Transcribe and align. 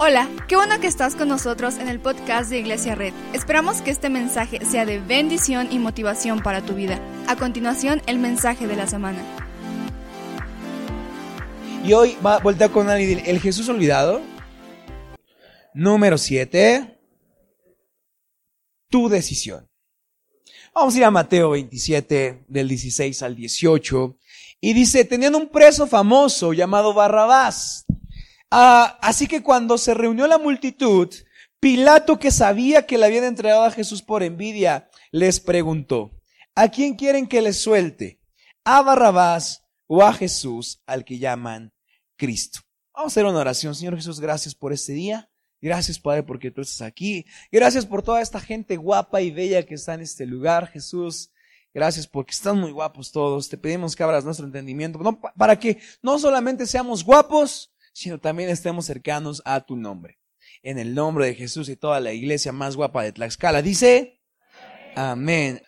Hola, 0.00 0.28
qué 0.46 0.54
bueno 0.54 0.78
que 0.78 0.86
estás 0.86 1.16
con 1.16 1.26
nosotros 1.26 1.76
en 1.78 1.88
el 1.88 1.98
podcast 1.98 2.50
de 2.50 2.60
Iglesia 2.60 2.94
Red. 2.94 3.12
Esperamos 3.32 3.82
que 3.82 3.90
este 3.90 4.08
mensaje 4.08 4.64
sea 4.64 4.86
de 4.86 5.00
bendición 5.00 5.72
y 5.72 5.80
motivación 5.80 6.40
para 6.40 6.64
tu 6.64 6.74
vida. 6.74 7.00
A 7.26 7.34
continuación, 7.34 8.00
el 8.06 8.20
mensaje 8.20 8.68
de 8.68 8.76
la 8.76 8.86
semana. 8.86 9.20
Y 11.84 11.92
hoy 11.94 12.16
va 12.24 12.36
a 12.36 12.38
voltear 12.38 12.70
con 12.70 12.88
alguien, 12.88 13.24
el 13.26 13.40
Jesús 13.40 13.68
olvidado. 13.68 14.22
Número 15.74 16.16
7. 16.16 16.96
Tu 18.88 19.08
decisión. 19.08 19.68
Vamos 20.72 20.94
a 20.94 20.98
ir 20.98 21.04
a 21.04 21.10
Mateo 21.10 21.50
27, 21.50 22.44
del 22.46 22.68
16 22.68 23.20
al 23.24 23.34
18. 23.34 24.16
Y 24.60 24.74
dice, 24.74 25.04
tenían 25.04 25.34
un 25.34 25.48
preso 25.48 25.88
famoso 25.88 26.52
llamado 26.52 26.94
Barrabás. 26.94 27.87
Ah, 28.50 28.98
así 29.02 29.26
que 29.26 29.42
cuando 29.42 29.76
se 29.78 29.94
reunió 29.94 30.26
la 30.26 30.38
multitud, 30.38 31.14
Pilato, 31.60 32.18
que 32.18 32.30
sabía 32.30 32.86
que 32.86 32.98
le 32.98 33.06
habían 33.06 33.24
entregado 33.24 33.64
a 33.64 33.70
Jesús 33.70 34.02
por 34.02 34.22
envidia, 34.22 34.88
les 35.10 35.40
preguntó, 35.40 36.12
¿a 36.54 36.68
quién 36.68 36.94
quieren 36.94 37.26
que 37.26 37.42
les 37.42 37.60
suelte? 37.60 38.20
¿A 38.64 38.82
Barrabás 38.82 39.64
o 39.86 40.02
a 40.02 40.12
Jesús, 40.12 40.82
al 40.86 41.04
que 41.04 41.18
llaman 41.18 41.72
Cristo? 42.16 42.60
Vamos 42.94 43.10
a 43.10 43.12
hacer 43.12 43.26
una 43.26 43.40
oración. 43.40 43.74
Señor 43.74 43.96
Jesús, 43.96 44.20
gracias 44.20 44.54
por 44.54 44.72
este 44.72 44.92
día. 44.92 45.30
Gracias, 45.60 45.98
Padre, 45.98 46.22
porque 46.22 46.50
tú 46.50 46.60
estás 46.60 46.82
aquí. 46.82 47.26
Gracias 47.50 47.84
por 47.84 48.02
toda 48.02 48.20
esta 48.20 48.40
gente 48.40 48.76
guapa 48.76 49.20
y 49.20 49.30
bella 49.30 49.64
que 49.64 49.74
está 49.74 49.94
en 49.94 50.00
este 50.00 50.26
lugar, 50.26 50.68
Jesús. 50.68 51.32
Gracias 51.74 52.06
porque 52.06 52.32
están 52.32 52.58
muy 52.58 52.70
guapos 52.70 53.10
todos. 53.10 53.48
Te 53.48 53.58
pedimos 53.58 53.94
que 53.94 54.02
abras 54.02 54.24
nuestro 54.24 54.46
entendimiento 54.46 55.00
para 55.36 55.58
que 55.58 55.80
no 56.02 56.18
solamente 56.18 56.66
seamos 56.66 57.04
guapos, 57.04 57.72
sino 57.98 58.20
también 58.20 58.48
estemos 58.48 58.86
cercanos 58.86 59.42
a 59.44 59.60
tu 59.60 59.74
nombre. 59.74 60.20
En 60.62 60.78
el 60.78 60.94
nombre 60.94 61.26
de 61.26 61.34
Jesús 61.34 61.68
y 61.68 61.74
toda 61.74 61.98
la 61.98 62.12
iglesia 62.12 62.52
más 62.52 62.76
guapa 62.76 63.02
de 63.02 63.10
Tlaxcala. 63.10 63.60
Dice, 63.60 64.22
amén. 64.94 65.60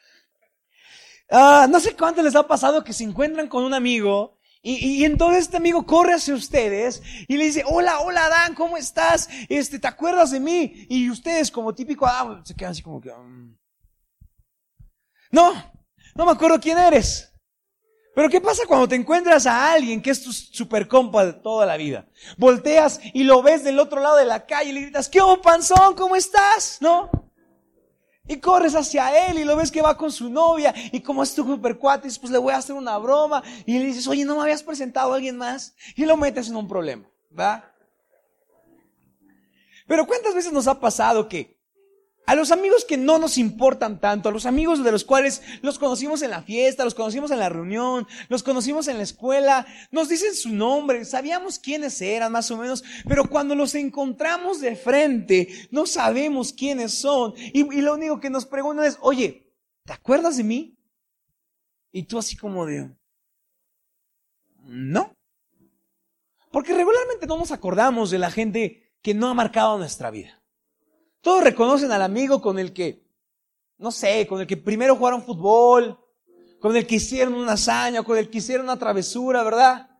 Ah, 1.28 1.66
no 1.68 1.80
sé 1.80 1.96
cuánto 1.96 2.22
les 2.22 2.36
ha 2.36 2.46
pasado 2.46 2.84
que 2.84 2.92
se 2.92 3.02
encuentran 3.02 3.48
con 3.48 3.64
un 3.64 3.74
amigo 3.74 4.38
y, 4.62 4.74
y, 4.74 5.04
entonces 5.04 5.44
este 5.44 5.56
amigo 5.56 5.84
corre 5.86 6.14
hacia 6.14 6.34
ustedes 6.34 7.02
y 7.26 7.36
le 7.36 7.44
dice, 7.46 7.64
hola, 7.66 7.98
hola 8.00 8.28
Dan, 8.28 8.54
¿cómo 8.54 8.76
estás? 8.76 9.28
Este, 9.48 9.80
¿te 9.80 9.88
acuerdas 9.88 10.30
de 10.30 10.38
mí? 10.38 10.86
Y 10.88 11.10
ustedes 11.10 11.50
como 11.50 11.74
típico, 11.74 12.06
ah, 12.06 12.42
se 12.44 12.54
quedan 12.54 12.72
así 12.72 12.82
como 12.82 13.00
que, 13.00 13.10
um... 13.10 13.56
no, 15.32 15.52
no 16.14 16.26
me 16.26 16.32
acuerdo 16.32 16.60
quién 16.60 16.78
eres. 16.78 17.29
Pero 18.20 18.28
¿qué 18.28 18.40
pasa 18.42 18.66
cuando 18.66 18.86
te 18.86 18.96
encuentras 18.96 19.46
a 19.46 19.72
alguien 19.72 20.02
que 20.02 20.10
es 20.10 20.22
tu 20.22 20.30
super 20.30 20.86
compa 20.86 21.24
de 21.24 21.32
toda 21.32 21.64
la 21.64 21.78
vida? 21.78 22.06
Volteas 22.36 23.00
y 23.14 23.24
lo 23.24 23.42
ves 23.42 23.64
del 23.64 23.78
otro 23.78 23.98
lado 23.98 24.16
de 24.16 24.26
la 24.26 24.44
calle 24.44 24.68
y 24.68 24.72
le 24.74 24.80
gritas, 24.82 25.08
¿qué 25.08 25.22
hubo, 25.22 25.40
panzón? 25.40 25.94
¿Cómo 25.94 26.14
estás? 26.14 26.76
¿No? 26.82 27.10
Y 28.28 28.36
corres 28.36 28.74
hacia 28.74 29.28
él 29.28 29.38
y 29.38 29.44
lo 29.44 29.56
ves 29.56 29.70
que 29.70 29.80
va 29.80 29.96
con 29.96 30.12
su 30.12 30.28
novia 30.28 30.74
y 30.92 31.00
como 31.00 31.22
es 31.22 31.34
tu 31.34 31.46
super 31.46 31.78
cuatis, 31.78 32.18
pues 32.18 32.30
le 32.30 32.36
voy 32.36 32.52
a 32.52 32.58
hacer 32.58 32.76
una 32.76 32.98
broma 32.98 33.42
y 33.64 33.78
le 33.78 33.86
dices, 33.86 34.06
oye, 34.06 34.26
¿no 34.26 34.36
me 34.36 34.42
habías 34.42 34.62
presentado 34.62 35.14
a 35.14 35.16
alguien 35.16 35.38
más? 35.38 35.74
Y 35.96 36.04
lo 36.04 36.18
metes 36.18 36.50
en 36.50 36.56
un 36.56 36.68
problema, 36.68 37.08
¿va? 37.30 37.72
Pero 39.86 40.06
¿cuántas 40.06 40.34
veces 40.34 40.52
nos 40.52 40.66
ha 40.66 40.78
pasado 40.78 41.26
que 41.26 41.58
a 42.30 42.36
los 42.36 42.52
amigos 42.52 42.84
que 42.84 42.96
no 42.96 43.18
nos 43.18 43.38
importan 43.38 43.98
tanto, 44.00 44.28
a 44.28 44.32
los 44.32 44.46
amigos 44.46 44.84
de 44.84 44.92
los 44.92 45.04
cuales 45.04 45.42
los 45.62 45.80
conocimos 45.80 46.22
en 46.22 46.30
la 46.30 46.42
fiesta, 46.42 46.84
los 46.84 46.94
conocimos 46.94 47.32
en 47.32 47.40
la 47.40 47.48
reunión, 47.48 48.06
los 48.28 48.44
conocimos 48.44 48.86
en 48.86 48.98
la 48.98 49.02
escuela, 49.02 49.66
nos 49.90 50.08
dicen 50.08 50.36
su 50.36 50.50
nombre, 50.50 51.04
sabíamos 51.04 51.58
quiénes 51.58 52.00
eran 52.00 52.30
más 52.30 52.48
o 52.52 52.56
menos, 52.56 52.84
pero 53.08 53.28
cuando 53.28 53.56
los 53.56 53.74
encontramos 53.74 54.60
de 54.60 54.76
frente, 54.76 55.48
no 55.72 55.86
sabemos 55.86 56.52
quiénes 56.52 56.94
son. 56.94 57.34
Y, 57.36 57.62
y 57.76 57.80
lo 57.80 57.94
único 57.94 58.20
que 58.20 58.30
nos 58.30 58.46
preguntan 58.46 58.86
es, 58.86 58.96
oye, 59.00 59.52
¿te 59.84 59.92
acuerdas 59.92 60.36
de 60.36 60.44
mí? 60.44 60.78
Y 61.90 62.04
tú 62.04 62.16
así 62.16 62.36
como 62.36 62.64
de, 62.64 62.94
no. 64.66 65.16
Porque 66.52 66.74
regularmente 66.74 67.26
no 67.26 67.38
nos 67.38 67.50
acordamos 67.50 68.12
de 68.12 68.18
la 68.20 68.30
gente 68.30 68.94
que 69.02 69.14
no 69.14 69.26
ha 69.26 69.34
marcado 69.34 69.78
nuestra 69.78 70.12
vida. 70.12 70.39
Todos 71.20 71.44
reconocen 71.44 71.92
al 71.92 72.02
amigo 72.02 72.40
con 72.40 72.58
el 72.58 72.72
que, 72.72 73.06
no 73.78 73.90
sé, 73.90 74.26
con 74.26 74.40
el 74.40 74.46
que 74.46 74.56
primero 74.56 74.96
jugaron 74.96 75.22
fútbol, 75.22 75.98
con 76.60 76.74
el 76.76 76.86
que 76.86 76.96
hicieron 76.96 77.34
una 77.34 77.52
hazaña, 77.52 78.02
con 78.02 78.16
el 78.16 78.30
que 78.30 78.38
hicieron 78.38 78.64
una 78.64 78.78
travesura, 78.78 79.42
¿verdad? 79.42 79.90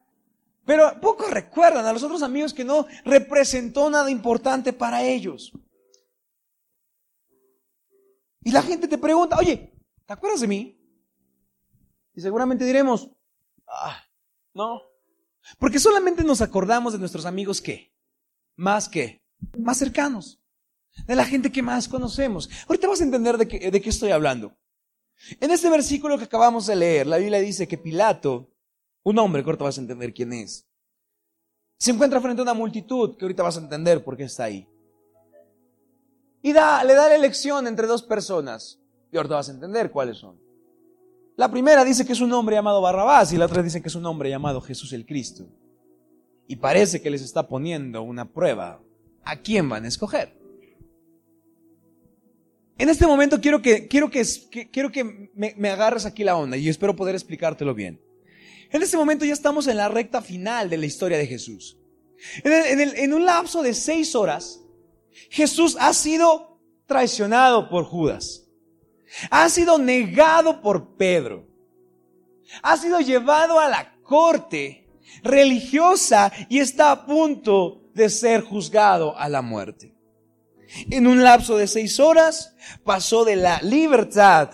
Pero 0.65 1.01
pocos 1.01 1.31
recuerdan 1.31 1.85
a 1.85 1.93
los 1.93 2.03
otros 2.03 2.23
amigos 2.23 2.55
que 2.55 2.65
no 2.65 2.87
representó 3.05 3.91
nada 3.91 4.11
importante 4.11 4.73
para 4.73 5.03
ellos. 5.03 5.53
Y 8.43 8.51
la 8.51 8.63
gente 8.63 8.89
te 8.89 8.97
pregunta, 8.97 9.37
oye, 9.39 9.75
¿te 10.07 10.13
acuerdas 10.13 10.41
de 10.41 10.49
mí? 10.49 10.79
Y 12.15 12.21
seguramente 12.21 12.65
diremos, 12.65 13.11
ah, 13.69 14.03
no. 14.55 14.83
Porque 15.59 15.79
solamente 15.79 16.25
nos 16.25 16.41
acordamos 16.41 16.93
de 16.95 16.99
nuestros 16.99 17.27
amigos 17.27 17.61
que, 17.61 17.95
más 18.57 18.89
que, 18.89 19.23
más 19.59 19.79
cercanos 19.79 20.40
de 21.07 21.17
la 21.17 21.25
gente 21.25 21.53
que 21.53 21.63
más 21.63 21.89
conocemos. 21.89 22.49
Ahorita 22.69 22.89
vas 22.89 23.01
a 23.01 23.05
entender 23.05 23.37
de 23.37 23.49
qué, 23.49 23.71
de 23.71 23.81
qué 23.81 23.91
estoy 23.91 24.11
hablando. 24.11 24.57
En 25.41 25.51
este 25.51 25.69
versículo 25.69 26.19
que 26.19 26.25
acabamos 26.25 26.67
de 26.67 26.77
leer, 26.77 27.07
la 27.07 27.19
Biblia 27.19 27.41
dice 27.41 27.69
que 27.69 27.79
Pilato, 27.79 28.51
un 29.03 29.19
hombre, 29.19 29.43
que 29.43 29.51
ahorita 29.51 29.65
vas 29.65 29.79
a 29.79 29.83
entender 29.83 30.15
quién 30.15 30.33
es, 30.33 30.67
se 31.79 31.91
encuentra 31.91 32.21
frente 32.21 32.41
a 32.41 32.45
una 32.45 32.55
multitud 32.55 33.17
que 33.17 33.25
ahorita 33.25 33.43
vas 33.43 33.57
a 33.57 33.61
entender 33.61 34.05
por 34.05 34.17
qué 34.17 34.25
está 34.25 34.45
ahí. 34.45 34.69
Y 36.43 36.53
da, 36.53 36.83
le 36.85 36.95
da 36.95 37.09
la 37.09 37.15
elección 37.15 37.67
entre 37.67 37.87
dos 37.87 38.03
personas. 38.03 38.79
Y 39.13 39.17
ahorita 39.17 39.35
vas 39.35 39.49
a 39.49 39.53
entender 39.53 39.91
cuáles 39.91 40.19
son. 40.19 40.39
La 41.37 41.51
primera 41.51 41.85
dice 41.85 42.05
que 42.05 42.13
es 42.13 42.21
un 42.21 42.33
hombre 42.33 42.57
llamado 42.57 42.81
Barrabás 42.81 43.33
y 43.33 43.39
la 43.39 43.47
otra 43.47 43.63
dice 43.63 43.81
que 43.81 43.89
es 43.89 43.95
un 43.95 44.05
hombre 44.07 44.31
llamado 44.31 44.61
Jesús 44.61 44.93
el 44.93 45.07
Cristo. 45.07 45.47
Y 46.47 46.57
parece 46.57 47.01
que 47.01 47.11
les 47.11 47.23
está 47.23 47.49
poniendo 47.49 48.03
una 48.03 48.31
prueba. 48.31 48.83
¿A 49.25 49.37
quién 49.37 49.69
van 49.69 49.85
a 49.85 49.89
escoger? 49.89 50.40
En 52.81 52.89
este 52.89 53.07
momento 53.07 53.43
quiero 53.43 53.61
que, 53.61 53.89
quiero 53.89 54.09
que, 54.09 54.25
quiero 54.73 54.91
que 54.91 55.31
me, 55.35 55.69
agarres 55.69 56.07
aquí 56.07 56.25
la 56.25 56.35
onda 56.35 56.57
y 56.57 56.67
espero 56.67 56.97
poder 56.97 57.15
explicártelo 57.15 57.75
bien. 57.75 58.01
En 58.71 58.83
este 58.83 58.97
momento 58.97 59.27
ya 59.27 59.35
estamos 59.35 59.67
en 59.67 59.77
la 59.77 59.91
recta 59.91 60.23
final 60.23 60.71
de 60.71 60.79
la 60.79 60.87
historia 60.87 61.19
de 61.19 61.27
Jesús. 61.27 61.77
En, 62.43 62.81
en 62.81 63.13
un 63.13 63.27
lapso 63.27 63.61
de 63.61 63.75
seis 63.75 64.15
horas, 64.15 64.63
Jesús 65.29 65.77
ha 65.79 65.93
sido 65.93 66.59
traicionado 66.87 67.69
por 67.69 67.85
Judas. 67.85 68.47
Ha 69.31 69.51
sido 69.51 69.77
negado 69.77 70.63
por 70.63 70.97
Pedro. 70.97 71.47
Ha 72.63 72.79
sido 72.79 73.01
llevado 73.01 73.61
a 73.61 73.69
la 73.69 73.95
corte 74.03 74.89
religiosa 75.23 76.33
y 76.49 76.61
está 76.61 76.93
a 76.93 77.05
punto 77.05 77.91
de 77.93 78.09
ser 78.09 78.41
juzgado 78.41 79.15
a 79.19 79.29
la 79.29 79.43
muerte. 79.43 80.00
En 80.91 81.07
un 81.07 81.23
lapso 81.23 81.57
de 81.57 81.67
seis 81.67 81.99
horas 82.01 82.55
pasó 82.85 83.25
de 83.25 83.37
la 83.37 83.61
libertad 83.63 84.51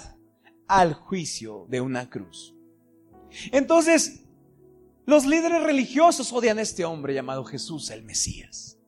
al 0.66 0.94
juicio 0.94 1.66
de 1.68 1.80
una 1.80 2.08
cruz. 2.08 2.54
Entonces, 3.52 4.22
los 5.04 5.26
líderes 5.26 5.62
religiosos 5.62 6.32
odian 6.32 6.58
a 6.58 6.62
este 6.62 6.84
hombre 6.84 7.14
llamado 7.14 7.44
Jesús 7.44 7.90
el 7.90 8.02
Mesías. 8.02 8.78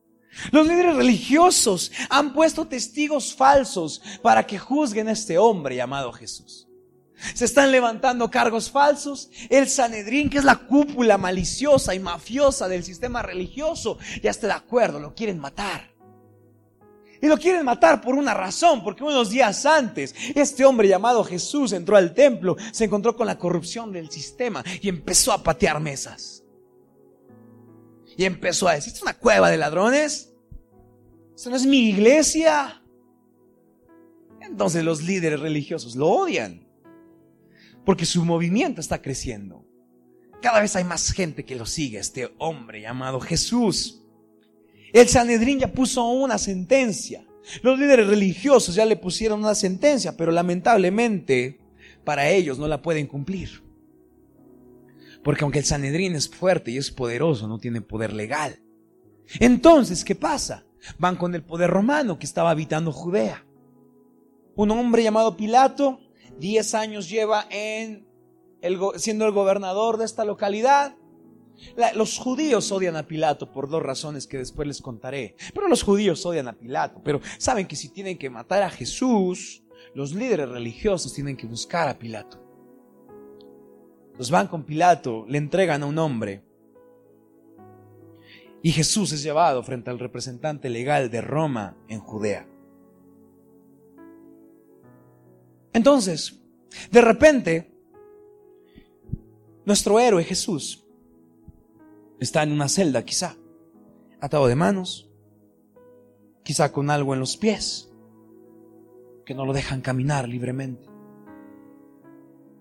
Los 0.51 0.67
líderes 0.67 0.95
religiosos 0.95 1.91
han 2.09 2.33
puesto 2.33 2.67
testigos 2.67 3.33
falsos 3.33 4.01
para 4.21 4.45
que 4.45 4.57
juzguen 4.57 5.07
a 5.07 5.11
este 5.11 5.37
hombre 5.37 5.75
llamado 5.75 6.11
Jesús. 6.11 6.67
Se 7.33 7.45
están 7.45 7.71
levantando 7.71 8.31
cargos 8.31 8.71
falsos. 8.71 9.29
El 9.49 9.67
Sanedrín, 9.67 10.29
que 10.29 10.37
es 10.37 10.45
la 10.45 10.55
cúpula 10.55 11.17
maliciosa 11.17 11.93
y 11.93 11.99
mafiosa 11.99 12.67
del 12.67 12.83
sistema 12.83 13.21
religioso, 13.21 13.97
ya 14.23 14.31
está 14.31 14.47
de 14.47 14.53
acuerdo, 14.53 14.99
lo 14.99 15.13
quieren 15.13 15.39
matar. 15.39 15.91
Y 17.21 17.27
lo 17.27 17.37
quieren 17.37 17.65
matar 17.65 18.01
por 18.01 18.15
una 18.15 18.33
razón, 18.33 18.83
porque 18.83 19.03
unos 19.03 19.29
días 19.29 19.65
antes 19.65 20.15
este 20.35 20.63
hombre 20.63 20.87
llamado 20.87 21.23
Jesús 21.23 21.73
entró 21.73 21.97
al 21.97 22.13
templo, 22.13 22.55
se 22.71 22.85
encontró 22.85 23.15
con 23.15 23.27
la 23.27 23.37
corrupción 23.37 23.91
del 23.91 24.09
sistema 24.09 24.63
y 24.81 24.87
empezó 24.87 25.33
a 25.33 25.43
patear 25.43 25.79
mesas. 25.81 26.43
Y 28.17 28.25
empezó 28.25 28.67
a 28.67 28.75
decir, 28.75 28.93
¿es 28.93 29.01
una 29.01 29.13
cueva 29.13 29.49
de 29.49 29.57
ladrones? 29.57 30.33
¿Esto 31.35 31.49
no 31.49 31.55
es 31.55 31.65
mi 31.65 31.89
iglesia? 31.89 32.81
Entonces 34.41 34.83
los 34.83 35.01
líderes 35.03 35.39
religiosos 35.39 35.95
lo 35.95 36.07
odian, 36.07 36.67
porque 37.85 38.05
su 38.05 38.25
movimiento 38.25 38.81
está 38.81 39.01
creciendo. 39.01 39.65
Cada 40.41 40.61
vez 40.61 40.75
hay 40.75 40.85
más 40.85 41.11
gente 41.11 41.43
que 41.43 41.55
lo 41.55 41.65
sigue, 41.65 41.99
este 41.99 42.33
hombre 42.37 42.81
llamado 42.81 43.19
Jesús. 43.19 44.05
El 44.93 45.07
Sanedrín 45.07 45.59
ya 45.59 45.71
puso 45.71 46.07
una 46.07 46.37
sentencia. 46.37 47.25
Los 47.61 47.79
líderes 47.79 48.07
religiosos 48.07 48.75
ya 48.75 48.85
le 48.85 48.95
pusieron 48.95 49.39
una 49.39 49.55
sentencia, 49.55 50.15
pero 50.15 50.31
lamentablemente 50.31 51.59
para 52.03 52.29
ellos 52.29 52.57
no 52.59 52.67
la 52.67 52.81
pueden 52.81 53.07
cumplir. 53.07 53.63
Porque 55.23 55.43
aunque 55.43 55.59
el 55.59 55.65
Sanedrín 55.65 56.15
es 56.15 56.29
fuerte 56.29 56.71
y 56.71 56.77
es 56.77 56.91
poderoso, 56.91 57.47
no 57.47 57.59
tiene 57.59 57.81
poder 57.81 58.13
legal. 58.13 58.61
Entonces, 59.39 60.03
¿qué 60.03 60.15
pasa? 60.15 60.65
van 60.97 61.15
con 61.15 61.35
el 61.35 61.43
poder 61.43 61.69
romano 61.69 62.19
que 62.19 62.25
estaba 62.25 62.51
habitando 62.51 62.91
Judea. 62.91 63.45
Un 64.55 64.71
hombre 64.71 65.03
llamado 65.03 65.37
Pilato, 65.37 65.99
10 66.39 66.73
años 66.75 67.09
lleva 67.09 67.45
en 67.49 68.07
siendo 68.97 69.25
el 69.25 69.31
gobernador 69.31 69.97
de 69.97 70.05
esta 70.05 70.25
localidad. 70.25 70.95
Los 71.95 72.17
judíos 72.17 72.71
odian 72.71 72.95
a 72.95 73.07
Pilato 73.07 73.51
por 73.51 73.69
dos 73.69 73.83
razones 73.83 74.27
que 74.27 74.37
después 74.37 74.67
les 74.67 74.81
contaré. 74.81 75.35
Pero 75.53 75.67
los 75.67 75.83
judíos 75.83 76.25
odian 76.25 76.47
a 76.47 76.53
Pilato. 76.53 77.01
Pero 77.03 77.21
saben 77.37 77.67
que 77.67 77.75
si 77.75 77.89
tienen 77.89 78.17
que 78.17 78.29
matar 78.29 78.63
a 78.63 78.69
Jesús, 78.69 79.63
los 79.93 80.13
líderes 80.13 80.49
religiosos 80.49 81.13
tienen 81.13 81.37
que 81.37 81.47
buscar 81.47 81.87
a 81.87 81.97
Pilato. 81.97 82.39
Los 84.17 84.31
van 84.31 84.47
con 84.47 84.63
Pilato, 84.63 85.25
le 85.27 85.37
entregan 85.37 85.83
a 85.83 85.85
un 85.85 85.97
hombre. 85.97 86.43
Y 88.61 88.71
Jesús 88.71 89.13
es 89.13 89.23
llevado 89.23 89.63
frente 89.63 89.89
al 89.89 89.99
representante 89.99 90.69
legal 90.69 91.09
de 91.09 91.21
Roma 91.21 91.77
en 91.87 91.99
Judea. 92.01 92.45
Entonces, 95.71 96.41
de 96.91 97.01
repente, 97.01 97.71
nuestro 99.65 99.99
héroe 99.99 100.23
Jesús 100.23 100.78
está 102.19 102.43
en 102.43 102.51
una 102.51 102.67
celda 102.67 103.03
quizá, 103.03 103.37
atado 104.19 104.47
de 104.47 104.55
manos, 104.55 105.09
quizá 106.43 106.71
con 106.71 106.89
algo 106.89 107.13
en 107.13 107.19
los 107.19 107.37
pies, 107.37 107.91
que 109.25 109.33
no 109.33 109.45
lo 109.45 109.53
dejan 109.53 109.81
caminar 109.81 110.27
libremente. 110.27 110.89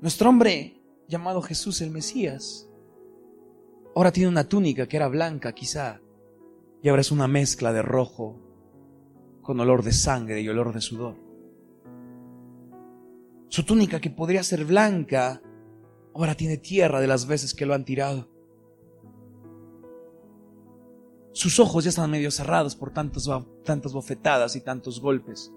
Nuestro 0.01 0.29
hombre 0.29 0.83
llamado 1.09 1.43
Jesús 1.43 1.81
el 1.81 1.91
Mesías, 1.91 2.69
ahora 3.97 4.13
tiene 4.13 4.29
una 4.29 4.49
túnica 4.49 4.87
que 4.87 4.97
era 4.97 5.09
blanca 5.09 5.53
quizá, 5.53 6.01
y 6.83 6.89
ahora 6.89 7.01
es 7.01 7.11
una 7.11 7.27
mezcla 7.27 7.73
de 7.73 7.83
rojo 7.83 8.39
con 9.43 9.59
olor 9.59 9.83
de 9.83 9.93
sangre 9.93 10.41
y 10.41 10.49
olor 10.49 10.73
de 10.73 10.81
sudor. 10.81 11.17
Su 13.49 13.65
túnica 13.65 13.99
que 13.99 14.11
podría 14.11 14.43
ser 14.43 14.67
blanca, 14.67 15.41
ahora 16.15 16.35
tiene 16.35 16.59
tierra 16.59 17.01
de 17.01 17.07
las 17.07 17.27
veces 17.27 17.55
que 17.55 17.65
lo 17.65 17.75
han 17.75 17.85
tirado. 17.85 18.29
Sus 21.33 21.61
ojos 21.61 21.85
ya 21.85 21.91
están 21.91 22.11
medio 22.11 22.31
cerrados 22.31 22.75
por 22.75 22.93
tantas, 22.93 23.29
tantas 23.65 23.93
bofetadas 23.93 24.57
y 24.57 24.61
tantos 24.61 25.01
golpes 25.01 25.53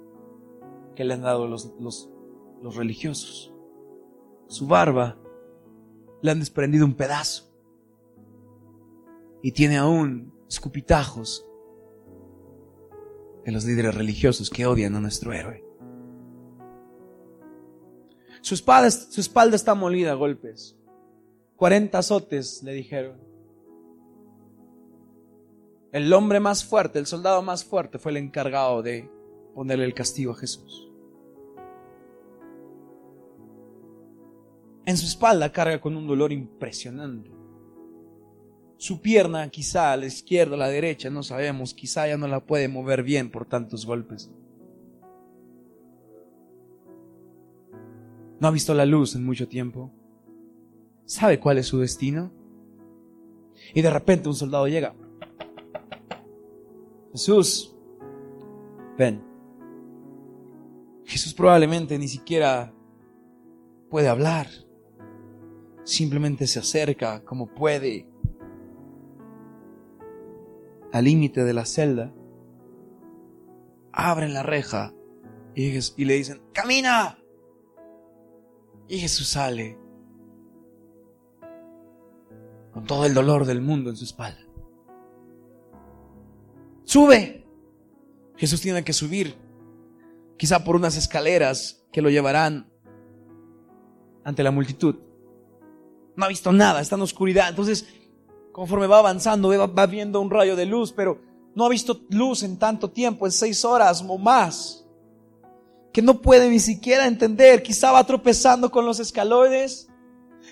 que 0.95 1.03
le 1.03 1.13
han 1.13 1.21
dado 1.21 1.47
los, 1.47 1.73
los, 1.79 2.75
religiosos. 2.75 3.53
Su 4.47 4.67
barba 4.67 5.17
le 6.21 6.31
han 6.31 6.39
desprendido 6.39 6.85
un 6.85 6.93
pedazo 6.93 7.51
y 9.41 9.53
tiene 9.53 9.77
aún 9.77 10.33
escupitajos 10.47 11.47
de 13.45 13.51
los 13.51 13.65
líderes 13.65 13.95
religiosos 13.95 14.49
que 14.49 14.65
odian 14.65 14.95
a 14.95 14.99
nuestro 14.99 15.33
héroe. 15.33 15.65
Su 18.41 18.55
espalda, 18.55 19.55
está 19.55 19.75
molida 19.75 20.11
a 20.11 20.15
golpes. 20.15 20.75
40 21.57 21.97
azotes, 21.97 22.61
le 22.63 22.73
dijeron. 22.73 23.30
El 25.91 26.13
hombre 26.13 26.39
más 26.39 26.63
fuerte, 26.63 26.99
el 26.99 27.05
soldado 27.05 27.41
más 27.41 27.65
fuerte 27.65 27.99
fue 27.99 28.11
el 28.11 28.17
encargado 28.17 28.81
de 28.81 29.09
ponerle 29.53 29.83
el 29.83 29.93
castigo 29.93 30.31
a 30.31 30.35
Jesús. 30.35 30.89
En 34.85 34.95
su 34.97 35.05
espalda 35.05 35.51
carga 35.51 35.81
con 35.81 35.97
un 35.97 36.07
dolor 36.07 36.31
impresionante. 36.31 37.29
Su 38.77 39.01
pierna, 39.01 39.47
quizá 39.49 39.91
a 39.91 39.97
la 39.97 40.05
izquierda, 40.05 40.55
a 40.55 40.59
la 40.59 40.69
derecha, 40.69 41.09
no 41.09 41.23
sabemos, 41.23 41.73
quizá 41.73 42.07
ya 42.07 42.17
no 42.17 42.27
la 42.27 42.45
puede 42.45 42.67
mover 42.67 43.03
bien 43.03 43.29
por 43.29 43.45
tantos 43.45 43.85
golpes. 43.85 44.31
No 48.39 48.47
ha 48.47 48.51
visto 48.51 48.73
la 48.73 48.85
luz 48.85 49.13
en 49.15 49.23
mucho 49.23 49.47
tiempo. 49.47 49.91
¿Sabe 51.05 51.39
cuál 51.39 51.59
es 51.59 51.67
su 51.67 51.77
destino? 51.77 52.31
Y 53.75 53.81
de 53.81 53.91
repente 53.91 54.29
un 54.29 54.35
soldado 54.35 54.67
llega. 54.67 54.95
Jesús, 57.11 57.75
ven. 58.97 59.23
Jesús 61.05 61.33
probablemente 61.33 61.97
ni 61.99 62.07
siquiera 62.07 62.73
puede 63.89 64.07
hablar. 64.07 64.47
Simplemente 65.83 66.47
se 66.47 66.59
acerca 66.59 67.23
como 67.25 67.47
puede 67.53 68.07
al 70.93 71.03
límite 71.03 71.43
de 71.43 71.53
la 71.53 71.65
celda. 71.65 72.13
Abren 73.91 74.33
la 74.33 74.43
reja 74.43 74.93
y, 75.53 75.71
le 76.05 76.13
dicen, 76.13 76.41
camina. 76.53 77.17
Y 78.87 78.99
Jesús 78.99 79.27
sale 79.27 79.77
con 82.71 82.85
todo 82.85 83.05
el 83.05 83.13
dolor 83.13 83.45
del 83.45 83.61
mundo 83.61 83.89
en 83.89 83.97
su 83.97 84.05
espalda. 84.05 84.50
Sube. 86.83 87.45
Jesús 88.37 88.61
tiene 88.61 88.83
que 88.83 88.93
subir, 88.93 89.37
quizá 90.37 90.63
por 90.63 90.75
unas 90.75 90.97
escaleras 90.97 91.83
que 91.91 92.01
lo 92.01 92.09
llevarán 92.09 92.71
ante 94.23 94.43
la 94.43 94.51
multitud. 94.51 94.95
No 96.15 96.25
ha 96.25 96.27
visto 96.27 96.51
nada, 96.51 96.81
está 96.81 96.95
en 96.95 97.01
oscuridad. 97.03 97.49
Entonces, 97.49 97.85
conforme 98.51 98.87
va 98.87 98.99
avanzando, 98.99 99.49
va 99.49 99.85
viendo 99.85 100.19
un 100.19 100.31
rayo 100.31 100.55
de 100.55 100.65
luz, 100.65 100.91
pero 100.91 101.19
no 101.53 101.65
ha 101.65 101.69
visto 101.69 102.01
luz 102.09 102.43
en 102.43 102.57
tanto 102.57 102.89
tiempo, 102.89 103.25
en 103.25 103.31
seis 103.31 103.63
horas 103.63 104.03
o 104.07 104.17
más 104.17 104.81
que 105.91 106.01
no 106.01 106.21
puede 106.21 106.49
ni 106.49 106.59
siquiera 106.59 107.05
entender. 107.05 107.63
Quizá 107.63 107.91
va 107.91 108.05
tropezando 108.05 108.71
con 108.71 108.85
los 108.85 108.99
escalones. 108.99 109.89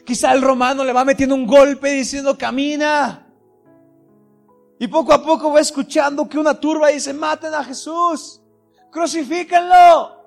Quizá 0.06 0.34
el 0.34 0.42
romano 0.42 0.84
le 0.84 0.94
va 0.94 1.06
metiendo 1.06 1.36
un 1.36 1.48
golpe 1.48 1.92
diciendo 1.92 2.38
camina. 2.38 3.29
Y 4.80 4.88
poco 4.88 5.12
a 5.12 5.22
poco 5.22 5.52
va 5.52 5.60
escuchando 5.60 6.28
que 6.28 6.40
una 6.40 6.58
turba 6.58 6.88
dice 6.88 7.14
maten 7.14 7.54
a 7.54 7.66
Jesús. 7.66 8.42
Crucifíquenlo. 8.90 10.18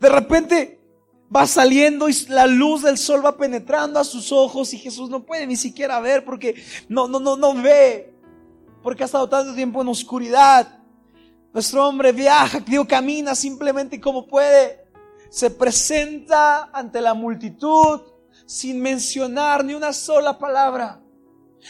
De 0.00 0.08
repente 0.08 0.80
va 1.34 1.46
saliendo 1.46 2.08
y 2.08 2.26
la 2.28 2.48
luz 2.48 2.82
del 2.82 2.98
sol 2.98 3.24
va 3.24 3.36
penetrando 3.36 4.00
a 4.00 4.04
sus 4.04 4.32
ojos 4.32 4.74
y 4.74 4.78
Jesús 4.78 5.08
no 5.08 5.24
puede 5.24 5.46
ni 5.46 5.54
siquiera 5.54 6.00
ver 6.00 6.24
porque 6.24 6.56
no, 6.88 7.06
no, 7.06 7.20
no, 7.20 7.36
no 7.36 7.54
ve. 7.54 8.12
Porque 8.82 9.04
ha 9.04 9.06
estado 9.06 9.28
tanto 9.28 9.54
tiempo 9.54 9.80
en 9.80 9.88
oscuridad. 9.88 10.80
Nuestro 11.52 11.88
hombre 11.88 12.10
viaja, 12.10 12.58
digo, 12.58 12.86
camina 12.88 13.36
simplemente 13.36 14.00
como 14.00 14.26
puede. 14.26 14.84
Se 15.30 15.48
presenta 15.48 16.70
ante 16.72 17.00
la 17.00 17.14
multitud 17.14 18.00
sin 18.46 18.82
mencionar 18.82 19.64
ni 19.64 19.74
una 19.74 19.92
sola 19.92 20.36
palabra. 20.36 21.03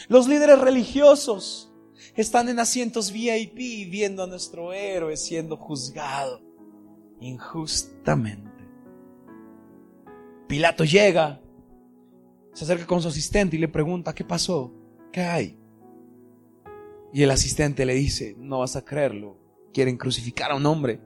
Los 0.07 0.27
líderes 0.27 0.59
religiosos 0.59 1.73
están 2.15 2.49
en 2.49 2.59
asientos 2.59 3.11
VIP 3.11 3.89
viendo 3.89 4.23
a 4.23 4.27
nuestro 4.27 4.73
héroe 4.73 5.17
siendo 5.17 5.57
juzgado 5.57 6.41
injustamente. 7.19 8.51
Pilato 10.47 10.83
llega, 10.83 11.41
se 12.53 12.65
acerca 12.65 12.85
con 12.85 13.01
su 13.01 13.07
asistente 13.07 13.55
y 13.55 13.59
le 13.59 13.67
pregunta, 13.67 14.13
¿qué 14.13 14.23
pasó? 14.23 14.71
¿Qué 15.11 15.21
hay? 15.21 15.59
Y 17.13 17.23
el 17.23 17.31
asistente 17.31 17.85
le 17.85 17.95
dice, 17.95 18.35
no 18.37 18.59
vas 18.59 18.75
a 18.75 18.83
creerlo, 18.83 19.39
quieren 19.73 19.97
crucificar 19.97 20.51
a 20.51 20.55
un 20.55 20.65
hombre. 20.65 20.99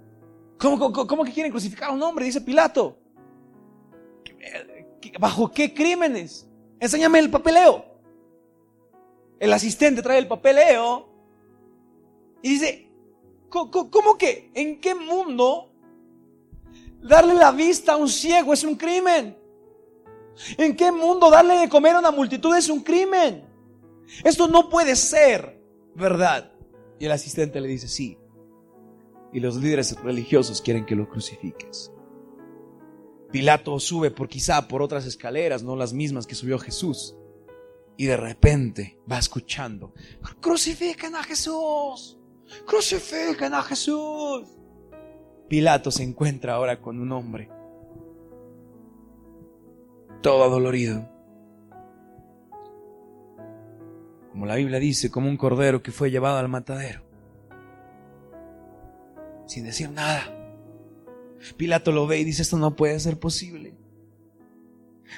¿Cómo, 0.58 0.92
cómo, 0.92 1.24
que 1.24 1.32
quieren 1.32 1.52
crucificar 1.52 1.90
a 1.90 1.94
un 1.94 2.04
hombre? 2.04 2.26
Dice 2.26 2.42
Pilato. 2.42 3.00
¿Bajo 5.20 5.50
qué 5.52 5.74
crímenes? 5.74 6.50
Enséñame 6.80 7.20
el 7.20 7.30
papeleo. 7.30 7.89
El 9.40 9.54
asistente 9.54 10.02
trae 10.02 10.20
el 10.20 10.28
papeleo 10.28 11.08
y 12.42 12.50
dice, 12.50 12.90
¿cómo 13.50 14.18
que? 14.18 14.52
¿En 14.54 14.80
qué 14.80 14.94
mundo 14.96 15.72
darle 17.02 17.34
la 17.34 17.52
vista 17.52 17.94
a 17.94 17.98
un 17.98 18.10
ciego 18.10 18.54
es 18.54 18.64
un 18.64 18.76
crimen? 18.76 19.38
¿En 20.58 20.76
qué 20.76 20.92
mundo 20.92 21.30
darle 21.30 21.58
de 21.58 21.70
comer 21.70 21.96
a 21.96 22.00
una 22.00 22.12
multitud 22.12 22.56
es 22.56 22.70
un 22.70 22.82
crimen? 22.82 23.44
Esto 24.24 24.48
no 24.48 24.70
puede 24.70 24.96
ser 24.96 25.62
verdad. 25.96 26.52
Y 27.00 27.06
el 27.06 27.12
asistente 27.12 27.62
le 27.62 27.68
dice, 27.68 27.88
sí, 27.88 28.18
y 29.32 29.40
los 29.40 29.56
líderes 29.56 29.96
religiosos 30.02 30.62
quieren 30.62 30.86
que 30.86 30.96
lo 30.96 31.08
crucifiques. 31.10 31.92
Pilato 33.32 33.80
sube 33.80 34.12
por 34.12 34.28
quizá 34.28 34.68
por 34.68 34.82
otras 34.82 35.06
escaleras, 35.06 35.62
no 35.62 35.76
las 35.76 35.94
mismas 35.94 36.26
que 36.26 36.36
subió 36.36 36.58
Jesús. 36.58 37.16
Y 38.00 38.06
de 38.06 38.16
repente 38.16 38.98
va 39.12 39.20
escuchando, 39.20 39.94
crucifiquen 40.40 41.16
a 41.16 41.24
Jesús, 41.24 42.18
crucifiquen 42.66 43.54
a 43.54 43.62
Jesús. 43.62 44.48
Pilato 45.50 45.92
se 45.92 46.04
encuentra 46.04 46.54
ahora 46.54 46.80
con 46.80 46.98
un 47.02 47.12
hombre, 47.12 47.50
todo 50.22 50.46
adolorido. 50.46 51.10
Como 54.32 54.46
la 54.46 54.56
Biblia 54.56 54.80
dice, 54.80 55.12
como 55.12 55.28
un 55.28 55.36
cordero 55.36 55.84
que 55.84 55.92
fue 55.92 56.10
llevado 56.10 56.38
al 56.38 56.48
matadero 56.48 57.04
sin 59.46 59.66
decir 59.66 59.90
nada. 59.90 60.24
Pilato 61.58 61.92
lo 61.92 62.08
ve 62.08 62.20
y 62.20 62.24
dice, 62.24 62.44
esto 62.44 62.58
no 62.58 62.78
puede 62.78 62.98
ser 63.02 63.20
posible. 63.20 63.74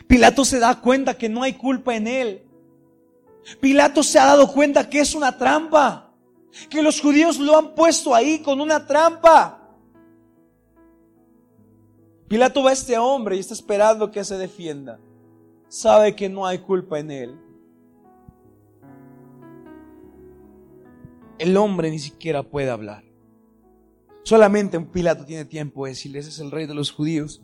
Pilato 0.08 0.46
se 0.46 0.58
da 0.58 0.82
cuenta 0.82 1.18
que 1.18 1.30
no 1.30 1.44
hay 1.44 1.54
culpa 1.54 1.96
en 1.96 2.08
él. 2.08 2.51
Pilato 3.60 4.04
se 4.04 4.20
ha 4.20 4.26
dado 4.26 4.52
cuenta 4.52 4.90
que 4.90 5.00
es 5.00 5.16
una 5.16 5.38
trampa, 5.38 6.14
que 6.70 6.82
los 6.82 7.02
judíos 7.02 7.40
lo 7.40 7.58
han 7.58 7.76
puesto 7.76 8.14
ahí 8.14 8.40
con 8.40 8.62
una 8.62 8.86
trampa. 8.86 9.58
Pilato 12.28 12.64
va 12.64 12.70
a 12.70 12.74
este 12.74 12.98
hombre 12.98 13.36
y 13.36 13.40
está 13.40 13.54
esperando 13.54 14.10
que 14.12 14.24
se 14.24 14.38
defienda. 14.38 15.00
Sabe 15.68 16.16
que 16.16 16.30
no 16.30 16.46
hay 16.46 16.60
culpa 16.60 17.00
en 17.00 17.12
él. 17.12 17.40
El 21.40 21.58
hombre 21.58 21.90
ni 21.90 22.00
siquiera 22.00 22.44
puede 22.44 22.70
hablar. 22.70 23.04
Solamente 24.24 24.78
un 24.78 24.86
Pilato 24.86 25.26
tiene 25.26 25.46
tiempo 25.46 25.86
de 25.86 25.92
decirle, 25.92 26.20
ese 26.20 26.30
es 26.30 26.40
el 26.40 26.52
rey 26.52 26.68
de 26.68 26.76
los 26.76 26.92
judíos. 26.92 27.42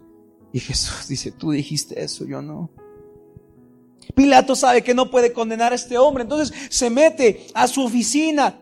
Y 0.54 0.60
Jesús 0.60 1.08
dice, 1.08 1.32
tú 1.32 1.52
dijiste 1.52 2.02
eso, 2.02 2.26
yo 2.26 2.42
no. 2.42 2.70
Pilato 4.16 4.56
sabe 4.56 4.84
que 4.84 4.94
no 4.94 5.10
puede 5.12 5.34
condenar 5.34 5.72
a 5.72 5.76
este 5.76 5.98
hombre, 5.98 6.24
entonces 6.24 6.54
se 6.70 6.90
mete 6.90 7.48
a 7.54 7.68
su 7.68 7.84
oficina 7.84 8.62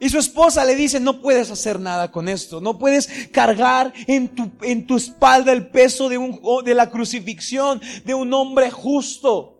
y 0.00 0.08
su 0.08 0.18
esposa 0.18 0.64
le 0.64 0.74
dice, 0.74 0.98
no 0.98 1.20
puedes 1.20 1.50
hacer 1.50 1.78
nada 1.78 2.10
con 2.10 2.28
esto, 2.28 2.62
no 2.62 2.78
puedes 2.78 3.28
cargar 3.30 3.92
en 4.06 4.28
tu, 4.28 4.50
en 4.62 4.86
tu 4.86 4.96
espalda 4.96 5.52
el 5.52 5.68
peso 5.68 6.08
de, 6.08 6.16
un, 6.16 6.40
de 6.64 6.74
la 6.74 6.90
crucifixión 6.90 7.80
de 8.04 8.14
un 8.14 8.32
hombre 8.32 8.70
justo. 8.70 9.58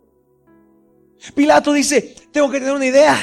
Pilato 1.34 1.74
dice, 1.74 2.16
tengo 2.32 2.50
que 2.50 2.58
tener 2.58 2.74
una 2.74 2.86
idea, 2.86 3.18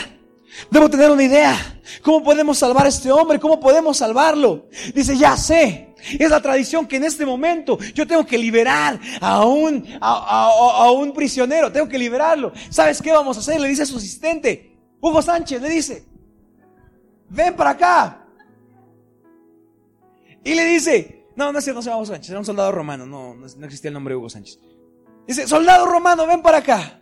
debo 0.69 0.89
tener 0.89 1.09
una 1.09 1.23
idea. 1.23 1.76
¿Cómo 2.01 2.23
podemos 2.23 2.57
salvar 2.57 2.85
a 2.85 2.89
este 2.89 3.11
hombre? 3.11 3.39
¿Cómo 3.39 3.59
podemos 3.59 3.97
salvarlo? 3.97 4.67
Dice, 4.93 5.17
ya 5.17 5.37
sé. 5.37 5.95
Es 6.19 6.29
la 6.29 6.41
tradición 6.41 6.87
que 6.87 6.97
en 6.97 7.03
este 7.03 7.25
momento 7.25 7.77
yo 7.93 8.05
tengo 8.05 8.25
que 8.25 8.37
liberar 8.37 8.99
a 9.19 9.45
un, 9.45 9.83
a, 9.99 10.91
un 10.91 11.11
prisionero. 11.13 11.71
Tengo 11.71 11.87
que 11.87 11.97
liberarlo. 11.97 12.51
¿Sabes 12.69 13.01
qué 13.01 13.11
vamos 13.11 13.37
a 13.37 13.39
hacer? 13.39 13.59
Le 13.59 13.67
dice 13.67 13.83
a 13.83 13.85
su 13.85 13.97
asistente, 13.97 14.77
Hugo 15.01 15.21
Sánchez, 15.21 15.61
le 15.61 15.69
dice, 15.69 16.05
ven 17.29 17.55
para 17.55 17.71
acá. 17.71 18.27
Y 20.43 20.53
le 20.55 20.65
dice, 20.65 21.25
no, 21.35 21.51
no 21.51 21.59
es 21.59 21.65
cierto, 21.65 21.79
no 21.79 21.81
se 21.81 21.89
llama 21.89 21.97
Hugo 21.97 22.05
Sánchez, 22.05 22.29
era 22.29 22.39
un 22.39 22.45
soldado 22.45 22.71
romano, 22.71 23.05
no, 23.05 23.35
no 23.35 23.65
existía 23.65 23.89
el 23.89 23.93
nombre 23.93 24.13
de 24.13 24.17
Hugo 24.17 24.29
Sánchez. 24.29 24.59
Dice, 25.27 25.47
soldado 25.47 25.85
romano, 25.85 26.25
ven 26.25 26.41
para 26.41 26.59
acá. 26.59 27.01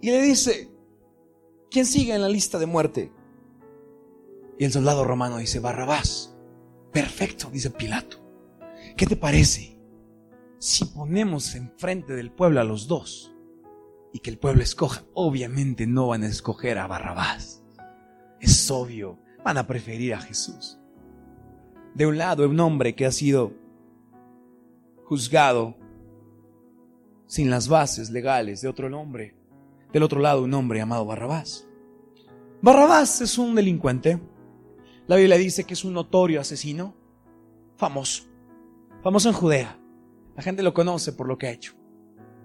Y 0.00 0.10
le 0.10 0.22
dice, 0.22 0.70
¿Quién 1.76 1.84
sigue 1.84 2.14
en 2.14 2.22
la 2.22 2.30
lista 2.30 2.58
de 2.58 2.64
muerte? 2.64 3.12
Y 4.58 4.64
el 4.64 4.72
soldado 4.72 5.04
romano 5.04 5.36
dice, 5.36 5.60
Barrabás. 5.60 6.34
Perfecto, 6.90 7.50
dice 7.52 7.70
Pilato. 7.70 8.16
¿Qué 8.96 9.04
te 9.04 9.14
parece 9.14 9.78
si 10.58 10.86
ponemos 10.86 11.54
enfrente 11.54 12.14
del 12.14 12.32
pueblo 12.32 12.62
a 12.62 12.64
los 12.64 12.88
dos 12.88 13.36
y 14.10 14.20
que 14.20 14.30
el 14.30 14.38
pueblo 14.38 14.62
escoja? 14.62 15.04
Obviamente 15.12 15.86
no 15.86 16.06
van 16.06 16.22
a 16.22 16.28
escoger 16.28 16.78
a 16.78 16.86
Barrabás. 16.86 17.62
Es 18.40 18.70
obvio, 18.70 19.18
van 19.44 19.58
a 19.58 19.66
preferir 19.66 20.14
a 20.14 20.20
Jesús. 20.22 20.78
De 21.94 22.06
un 22.06 22.16
lado, 22.16 22.48
un 22.48 22.58
hombre 22.58 22.94
que 22.94 23.04
ha 23.04 23.12
sido 23.12 23.52
juzgado 25.04 25.76
sin 27.26 27.50
las 27.50 27.68
bases 27.68 28.08
legales 28.08 28.62
de 28.62 28.68
otro 28.68 28.86
hombre 28.98 29.36
del 29.92 30.02
otro 30.02 30.20
lado 30.20 30.42
un 30.42 30.52
hombre 30.52 30.78
llamado 30.78 31.06
Barrabás. 31.06 31.65
Barrabás 32.62 33.20
es 33.20 33.38
un 33.38 33.54
delincuente. 33.54 34.20
La 35.06 35.16
Biblia 35.16 35.36
dice 35.36 35.64
que 35.64 35.74
es 35.74 35.84
un 35.84 35.92
notorio 35.92 36.40
asesino, 36.40 36.94
famoso, 37.76 38.24
famoso 39.02 39.28
en 39.28 39.34
Judea. 39.34 39.78
La 40.34 40.42
gente 40.42 40.62
lo 40.62 40.74
conoce 40.74 41.12
por 41.12 41.28
lo 41.28 41.38
que 41.38 41.46
ha 41.46 41.52
hecho. 41.52 41.74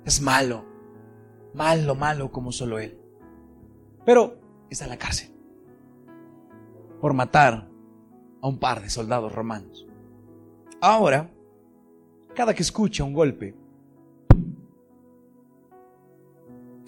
Es 0.05 0.21
malo, 0.21 0.65
malo, 1.53 1.95
malo 1.95 2.31
como 2.31 2.51
solo 2.51 2.79
él. 2.79 2.97
Pero 4.05 4.39
está 4.69 4.85
en 4.85 4.91
la 4.91 4.97
cárcel 4.97 5.31
por 6.99 7.13
matar 7.13 7.67
a 8.41 8.47
un 8.47 8.59
par 8.59 8.81
de 8.81 8.89
soldados 8.89 9.33
romanos. 9.33 9.87
Ahora, 10.81 11.31
cada 12.35 12.53
que 12.53 12.61
escucha 12.61 13.03
un 13.03 13.13
golpe, 13.13 13.55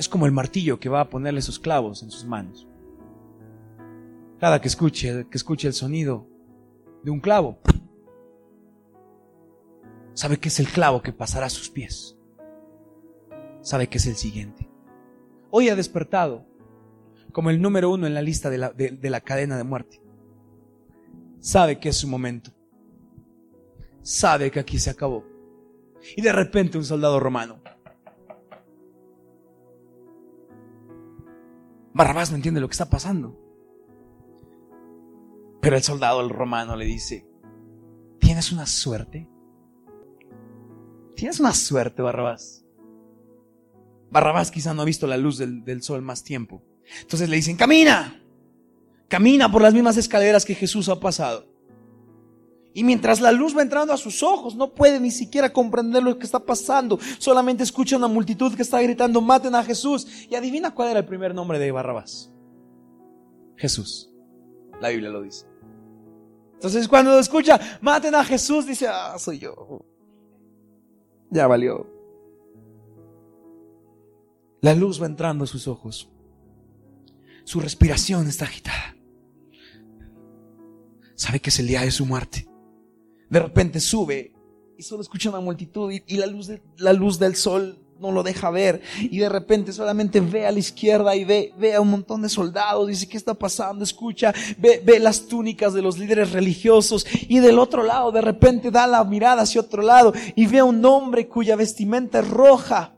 Es 0.03 0.10
como 0.10 0.25
el 0.25 0.32
martillo 0.32 0.82
que 0.82 0.89
va 0.89 1.00
a 1.00 1.10
ponerle 1.10 1.42
sus 1.42 1.60
clavos 1.60 2.03
en 2.03 2.12
sus 2.12 2.25
manos. 2.25 2.68
Cada 4.44 4.60
que 4.60 4.68
escuche, 4.68 5.26
que 5.30 5.38
escuche 5.38 5.70
el 5.70 5.74
sonido 5.74 6.28
de 7.02 7.12
un 7.12 7.22
clavo, 7.22 7.60
sabe 10.14 10.38
que 10.38 10.50
es 10.50 10.60
el 10.60 10.68
clavo 10.68 11.02
que 11.02 11.14
pasará 11.14 11.46
a 11.46 11.50
sus 11.50 11.70
pies. 11.70 12.18
Sabe 13.62 13.88
que 13.88 14.00
es 14.00 14.06
el 14.06 14.18
siguiente. 14.18 14.70
Hoy 15.50 15.70
ha 15.70 15.78
despertado 15.78 16.46
como 17.32 17.52
el 17.52 17.62
número 17.62 17.90
uno 17.90 18.06
en 18.06 18.14
la 18.14 18.22
lista 18.22 18.50
de 18.50 18.58
la, 18.58 18.72
de 18.72 19.10
la 19.10 19.22
cadena 19.22 19.56
de 19.56 19.64
muerte. 19.64 20.02
Sabe 21.40 21.80
que 21.80 21.88
es 21.88 21.96
su 21.96 22.10
momento. 22.10 22.52
Sabe 24.02 24.52
que 24.52 24.60
aquí 24.60 24.78
se 24.78 24.90
acabó. 24.90 25.24
Y 26.18 26.22
de 26.22 26.34
repente 26.34 26.78
un 26.78 26.84
soldado 26.84 27.18
romano 27.18 27.62
Barrabás 31.94 32.30
no 32.30 32.36
entiende 32.36 32.60
lo 32.60 32.68
que 32.68 32.74
está 32.74 32.90
pasando. 32.90 33.40
Pero 35.63 35.77
el 35.77 35.82
soldado, 35.82 36.20
el 36.20 36.29
romano, 36.29 36.75
le 36.75 36.84
dice, 36.84 37.25
tienes 38.20 38.51
una 38.51 38.65
suerte. 38.65 39.29
Tienes 41.15 41.39
una 41.39 41.53
suerte, 41.53 42.01
Barrabás. 42.01 42.65
Barrabás 44.12 44.51
quizá 44.51 44.74
no 44.74 44.82
ha 44.82 44.86
visto 44.86 45.08
la 45.08 45.15
luz 45.15 45.38
del, 45.38 45.63
del 45.63 45.82
sol 45.82 46.01
más 46.01 46.22
tiempo. 46.22 46.62
Entonces 47.00 47.29
le 47.29 47.38
dicen, 47.38 47.55
camina, 47.55 48.22
camina 49.08 49.50
por 49.50 49.62
las 49.62 49.74
mismas 49.74 49.96
escaleras 49.96 50.43
que 50.43 50.53
Jesús 50.53 50.89
ha 50.89 51.00
pasado. 51.00 51.48
Y 52.74 52.84
mientras 52.84 53.22
la 53.22 53.32
luz 53.32 53.55
va 53.55 53.62
entrando 53.62 53.93
a 53.93 53.98
sus 53.98 54.22
ojos, 54.22 54.55
no 54.55 54.74
puede 54.74 55.00
ni 55.00 55.12
siquiera 55.12 55.53
comprender 55.53 56.03
lo 56.03 56.20
que 56.20 56.25
está 56.25 56.39
pasando. 56.39 57.00
Solamente 57.20 57.63
escucha 57.63 57.96
una 57.96 58.10
multitud 58.10 58.53
que 58.53 58.63
está 58.63 58.82
gritando, 58.82 59.22
maten 59.22 59.55
a 59.55 59.63
Jesús. 59.63 60.27
Y 60.29 60.36
adivina 60.36 60.75
cuál 60.75 60.89
era 60.89 61.00
el 61.00 61.05
primer 61.05 61.34
nombre 61.34 61.58
de 61.58 61.72
Barrabás. 61.72 62.34
Jesús. 63.55 64.10
La 64.82 64.89
Biblia 64.89 65.10
lo 65.10 65.22
dice. 65.22 65.53
Entonces 66.63 66.88
cuando 66.88 67.12
lo 67.12 67.20
escucha, 67.20 67.60
maten 67.82 68.15
a 68.15 68.24
Jesús, 68.24 68.65
dice, 68.65 68.88
ah, 68.88 69.20
soy 69.20 69.39
yo. 69.39 69.86
Ya 71.29 71.46
valió. 71.46 71.86
La 74.62 74.74
luz 74.74 75.01
va 75.01 75.08
entrando 75.08 75.43
a 75.43 75.48
sus 75.48 75.67
ojos. 75.67 76.10
Su 77.43 77.60
respiración 77.60 78.27
está 78.27 78.46
agitada. 78.46 78.96
Sabe 81.15 81.41
que 81.41 81.50
es 81.50 81.60
el 81.60 81.67
día 81.67 81.82
de 81.82 81.91
su 81.91 82.05
muerte 82.05 82.48
de 83.34 83.39
repente 83.39 83.79
sube 83.79 84.32
y 84.77 84.84
solo 84.84 85.01
escucha 85.01 85.29
una 85.29 85.39
multitud 85.39 85.91
y, 85.91 86.17
la, 86.17 86.27
luz 86.27 86.46
de, 86.46 86.62
la 86.77 86.93
luz 86.93 87.17
del 87.17 87.36
sol 87.36 87.83
no 88.04 88.12
lo 88.12 88.22
deja 88.22 88.52
ver 88.52 88.82
y 89.00 89.18
de 89.18 89.30
repente 89.30 89.74
solamente 89.74 90.20
ve 90.20 90.46
a 90.46 90.52
la 90.52 90.60
izquierda 90.60 91.16
y 91.16 91.24
ve, 91.24 91.54
ve 91.58 91.74
a 91.74 91.82
un 91.82 91.90
montón 91.90 92.22
de 92.22 92.30
soldados, 92.30 92.88
dice, 92.88 93.08
¿qué 93.08 93.18
está 93.18 93.34
pasando? 93.34 93.84
Escucha, 93.84 94.34
ve, 94.58 94.82
ve 94.84 95.00
las 95.00 95.28
túnicas 95.28 95.74
de 95.74 95.82
los 95.82 95.98
líderes 95.98 96.32
religiosos 96.32 97.06
y 97.28 97.40
del 97.40 97.58
otro 97.58 97.84
lado 97.84 98.12
de 98.12 98.22
repente 98.22 98.70
da 98.70 98.86
la 98.86 99.04
mirada 99.04 99.44
hacia 99.44 99.62
otro 99.62 99.82
lado 99.82 100.14
y 100.36 100.46
ve 100.46 100.60
a 100.60 100.66
un 100.66 100.86
hombre 100.86 101.28
cuya 101.28 101.56
vestimenta 101.56 102.20
es 102.20 102.30
roja, 102.30 102.96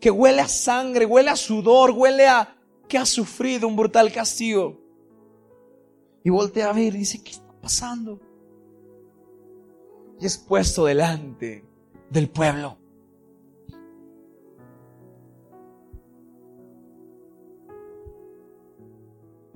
que 0.00 0.10
huele 0.10 0.42
a 0.42 0.48
sangre, 0.48 1.06
huele 1.06 1.30
a 1.30 1.36
sudor, 1.36 1.92
huele 1.92 2.26
a 2.26 2.56
que 2.88 2.98
ha 2.98 3.06
sufrido 3.06 3.66
un 3.66 3.76
brutal 3.76 4.12
castigo. 4.12 4.80
Y 6.24 6.30
voltea 6.30 6.70
a 6.70 6.72
ver 6.72 6.94
y 6.94 6.98
dice, 6.98 7.22
¿qué 7.22 7.30
está 7.30 7.52
pasando? 7.60 8.20
y 10.20 10.26
es 10.26 10.36
puesto 10.36 10.84
delante 10.84 11.64
del 12.10 12.28
pueblo. 12.28 12.78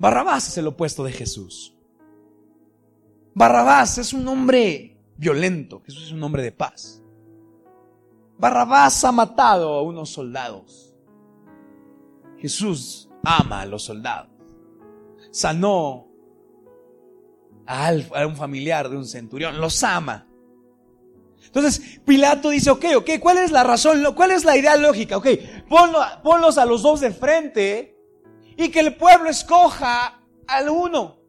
Barrabás 0.03 0.49
es 0.49 0.57
el 0.57 0.67
opuesto 0.67 1.05
de 1.05 1.13
Jesús. 1.13 1.73
Barrabás 3.33 3.97
es 3.97 4.11
un 4.11 4.27
hombre 4.27 4.97
violento, 5.15 5.81
Jesús 5.85 6.07
es 6.07 6.11
un 6.11 6.21
hombre 6.21 6.43
de 6.43 6.51
paz. 6.51 7.01
Barrabás 8.37 9.01
ha 9.05 9.13
matado 9.13 9.75
a 9.75 9.81
unos 9.81 10.09
soldados. 10.09 10.93
Jesús 12.37 13.09
ama 13.23 13.61
a 13.61 13.65
los 13.65 13.83
soldados. 13.83 14.27
Sanó 15.31 16.09
a 17.65 17.93
un 18.27 18.35
familiar 18.35 18.89
de 18.89 18.97
un 18.97 19.05
centurión, 19.05 19.61
los 19.61 19.81
ama. 19.85 20.27
Entonces 21.45 22.01
Pilato 22.03 22.49
dice, 22.49 22.71
ok, 22.71 22.85
ok, 22.97 23.09
¿cuál 23.21 23.37
es 23.37 23.51
la 23.51 23.63
razón? 23.63 24.03
¿Cuál 24.13 24.31
es 24.31 24.43
la 24.43 24.57
idea 24.57 24.75
lógica? 24.75 25.15
Ok, 25.15 25.27
ponlos 25.69 26.57
a 26.57 26.65
los 26.65 26.81
dos 26.81 26.99
de 26.99 27.11
frente 27.11 27.92
y 28.57 28.69
que 28.69 28.79
el 28.79 28.95
pueblo 28.95 29.29
escoja 29.29 30.21
al 30.47 30.69
uno. 30.69 31.19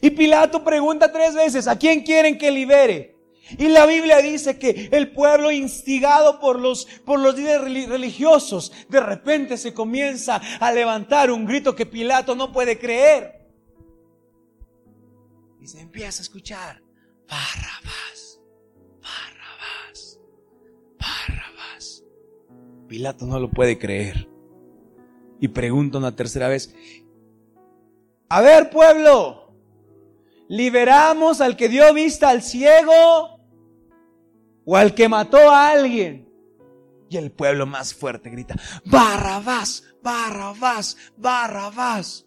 Y 0.00 0.10
Pilato 0.10 0.64
pregunta 0.64 1.12
tres 1.12 1.34
veces, 1.34 1.68
¿a 1.68 1.78
quién 1.78 2.02
quieren 2.02 2.38
que 2.38 2.50
libere? 2.50 3.14
Y 3.58 3.68
la 3.68 3.84
Biblia 3.84 4.18
dice 4.18 4.58
que 4.58 4.88
el 4.90 5.12
pueblo 5.12 5.52
instigado 5.52 6.40
por 6.40 6.58
los, 6.58 6.86
por 7.04 7.20
los 7.20 7.36
líderes 7.36 7.88
religiosos, 7.88 8.72
de 8.88 9.00
repente 9.00 9.58
se 9.58 9.74
comienza 9.74 10.40
a 10.58 10.72
levantar 10.72 11.30
un 11.30 11.44
grito 11.44 11.74
que 11.74 11.84
Pilato 11.84 12.34
no 12.34 12.52
puede 12.52 12.78
creer. 12.78 13.46
Y 15.60 15.66
se 15.66 15.80
empieza 15.80 16.20
a 16.20 16.22
escuchar, 16.22 16.82
Barrabás, 17.28 18.40
Barrabás, 19.02 20.20
Barrabás. 20.98 22.04
Pilato 22.88 23.26
no 23.26 23.38
lo 23.38 23.50
puede 23.50 23.78
creer. 23.78 24.33
Y 25.40 25.48
pregunta 25.48 25.98
una 25.98 26.14
tercera 26.14 26.48
vez, 26.48 26.74
a 28.28 28.40
ver 28.40 28.70
pueblo, 28.70 29.52
liberamos 30.48 31.40
al 31.40 31.56
que 31.56 31.68
dio 31.68 31.92
vista 31.92 32.30
al 32.30 32.42
ciego 32.42 33.40
o 34.64 34.76
al 34.76 34.94
que 34.94 35.08
mató 35.08 35.38
a 35.38 35.70
alguien. 35.70 36.28
Y 37.08 37.16
el 37.16 37.30
pueblo 37.30 37.66
más 37.66 37.94
fuerte 37.94 38.30
grita, 38.30 38.56
Barrabás, 38.84 39.84
Barrabás, 40.02 40.96
Barrabás. 41.16 42.26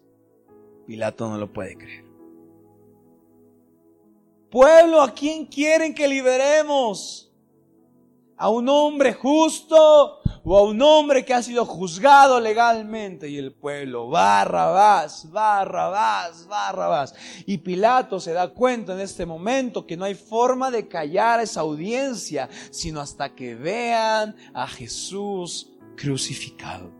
Pilato 0.86 1.28
no 1.28 1.36
lo 1.36 1.52
puede 1.52 1.76
creer. 1.76 2.04
Pueblo, 4.50 5.02
¿a 5.02 5.12
quién 5.12 5.44
quieren 5.44 5.94
que 5.94 6.08
liberemos? 6.08 7.27
A 8.38 8.48
un 8.48 8.68
hombre 8.68 9.12
justo 9.12 10.20
o 10.44 10.56
a 10.56 10.62
un 10.62 10.80
hombre 10.80 11.24
que 11.24 11.34
ha 11.34 11.42
sido 11.42 11.66
juzgado 11.66 12.40
legalmente. 12.40 13.28
Y 13.28 13.36
el 13.36 13.52
pueblo, 13.52 14.08
Barrabás, 14.08 15.30
Barrabás, 15.30 16.46
Barrabás. 16.46 17.14
Y 17.46 17.58
Pilato 17.58 18.20
se 18.20 18.32
da 18.32 18.48
cuenta 18.48 18.94
en 18.94 19.00
este 19.00 19.26
momento 19.26 19.86
que 19.86 19.96
no 19.96 20.04
hay 20.04 20.14
forma 20.14 20.70
de 20.70 20.88
callar 20.88 21.40
a 21.40 21.42
esa 21.42 21.60
audiencia, 21.60 22.48
sino 22.70 23.00
hasta 23.00 23.34
que 23.34 23.54
vean 23.54 24.36
a 24.54 24.66
Jesús 24.66 25.72
crucificado. 25.96 26.98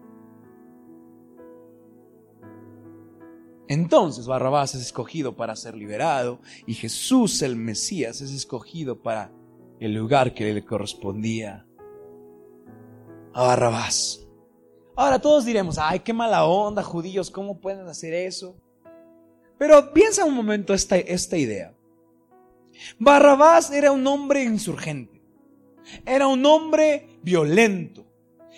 Entonces 3.68 4.26
Barrabás 4.26 4.74
es 4.74 4.80
escogido 4.80 5.36
para 5.36 5.54
ser 5.54 5.74
liberado 5.74 6.40
y 6.66 6.72
Jesús 6.72 7.42
el 7.42 7.54
Mesías 7.54 8.22
es 8.22 8.32
escogido 8.32 9.02
para 9.02 9.30
el 9.80 9.94
lugar 9.94 10.34
que 10.34 10.52
le 10.52 10.64
correspondía 10.64 11.66
a 13.32 13.42
Barrabás. 13.42 14.26
Ahora 14.96 15.20
todos 15.20 15.44
diremos, 15.44 15.78
ay, 15.78 16.00
qué 16.00 16.12
mala 16.12 16.44
onda, 16.44 16.82
judíos, 16.82 17.30
¿cómo 17.30 17.60
pueden 17.60 17.86
hacer 17.86 18.12
eso? 18.12 18.56
Pero 19.56 19.92
piensa 19.92 20.24
un 20.24 20.34
momento 20.34 20.74
esta, 20.74 20.96
esta 20.96 21.36
idea. 21.36 21.72
Barrabás 22.98 23.70
era 23.70 23.92
un 23.92 24.06
hombre 24.06 24.42
insurgente, 24.42 25.22
era 26.04 26.26
un 26.26 26.44
hombre 26.46 27.18
violento, 27.22 28.06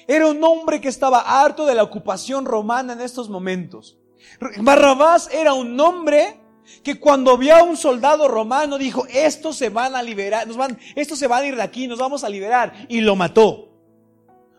era 0.09 0.27
un 0.27 0.43
hombre 0.43 0.81
que 0.81 0.89
estaba 0.89 1.43
harto 1.43 1.67
de 1.67 1.75
la 1.75 1.83
ocupación 1.83 2.45
romana 2.45 2.95
en 2.95 3.01
estos 3.01 3.29
momentos. 3.29 3.99
Barrabás 4.63 5.33
era 5.33 5.55
un 5.55 5.79
hombre 5.79 6.40
que 6.83 6.99
cuando 6.99 7.37
vio 7.37 7.57
a 7.57 7.63
un 7.63 7.77
soldado 7.77 8.29
romano 8.29 8.79
dijo, 8.79 9.07
estos 9.09 9.57
se 9.57 9.69
van 9.69 9.95
a 9.95 10.03
liberar, 10.03 10.47
nos 10.47 10.57
van, 10.57 10.79
estos 10.95 11.19
se 11.19 11.27
van 11.27 11.43
a 11.43 11.47
ir 11.47 11.57
de 11.57 11.63
aquí, 11.63 11.87
nos 11.87 11.99
vamos 11.99 12.25
a 12.25 12.29
liberar, 12.29 12.87
y 12.89 13.01
lo 13.01 13.17
mató. 13.17 13.69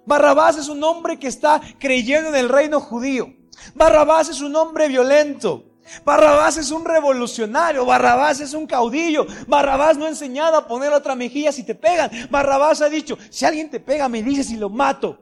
Barrabás 0.05 0.58
es 0.58 0.67
un 0.67 0.84
hombre 0.84 1.20
que 1.20 1.27
está 1.27 1.62
creyendo 1.79 2.29
en 2.29 2.36
el 2.36 2.50
reino 2.50 2.79
judío. 2.79 3.34
Barrabás 3.75 4.29
es 4.29 4.41
un 4.41 4.55
hombre 4.55 4.88
violento. 4.88 5.65
Barrabás 6.05 6.58
es 6.58 6.72
un 6.72 6.86
revolucionario, 6.86 7.86
Barrabás 7.86 8.39
es 8.39 8.53
un 8.53 8.67
caudillo, 8.67 9.25
Barrabás 9.48 9.98
no 9.98 10.05
ha 10.05 10.09
enseñado 10.09 10.55
a 10.55 10.68
poner 10.68 10.94
otra 10.94 11.16
mejilla 11.16 11.51
si 11.51 11.64
te 11.64 11.75
pegan, 11.75 12.09
Barrabás 12.29 12.81
ha 12.81 12.90
dicho, 12.90 13.18
si 13.29 13.46
alguien 13.46 13.70
te 13.70 13.79
pega 13.79 14.07
me 14.07 14.24
dices 14.24 14.51
y 14.51 14.57
lo 14.57 14.70
mato. 14.70 15.18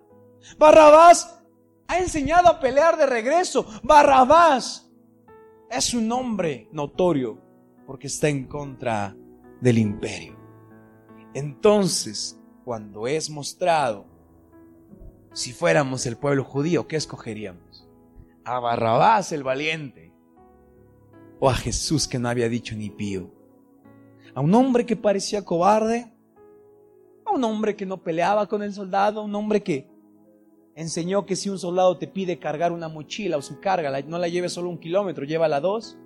Barrabás 0.57 1.39
ha 1.87 1.97
enseñado 1.97 2.49
a 2.49 2.59
pelear 2.59 2.97
de 2.97 3.05
regreso, 3.05 3.65
Barrabás 3.83 4.88
es 5.69 5.93
un 5.93 6.11
hombre 6.11 6.67
notorio 6.71 7.39
porque 7.85 8.07
está 8.07 8.27
en 8.27 8.45
contra 8.45 9.15
del 9.61 9.77
imperio. 9.77 10.37
Entonces, 11.33 12.39
cuando 12.63 13.07
es 13.07 13.29
mostrado, 13.29 14.05
si 15.33 15.53
fuéramos 15.53 16.05
el 16.05 16.17
pueblo 16.17 16.43
judío, 16.43 16.87
¿qué 16.87 16.95
escogeríamos? 16.95 17.87
¿A 18.43 18.59
Barrabás 18.59 19.31
el 19.31 19.43
valiente? 19.43 20.13
¿O 21.39 21.49
a 21.49 21.53
Jesús 21.53 22.07
que 22.07 22.19
no 22.19 22.29
había 22.29 22.49
dicho 22.49 22.75
ni 22.75 22.89
pío? 22.89 23.31
¿A 24.33 24.41
un 24.41 24.53
hombre 24.55 24.85
que 24.85 24.95
parecía 24.95 25.45
cobarde? 25.45 26.11
¿A 27.25 27.31
un 27.31 27.43
hombre 27.43 27.75
que 27.75 27.85
no 27.85 28.03
peleaba 28.03 28.47
con 28.47 28.63
el 28.63 28.73
soldado? 28.73 29.21
¿A 29.21 29.23
un 29.23 29.35
hombre 29.35 29.61
que 29.61 29.87
enseñó 30.79 31.25
que 31.25 31.35
si 31.35 31.49
un 31.49 31.59
soldado 31.59 31.97
te 31.97 32.07
pide 32.07 32.39
cargar 32.39 32.71
una 32.71 32.87
mochila 32.87 33.35
o 33.35 33.41
su 33.41 33.59
carga, 33.59 34.01
no 34.03 34.17
la 34.17 34.29
lleve 34.29 34.47
solo 34.47 34.69
un 34.69 34.79
kilómetro, 34.79 35.25
llévala 35.25 35.59
dos. 35.59 35.97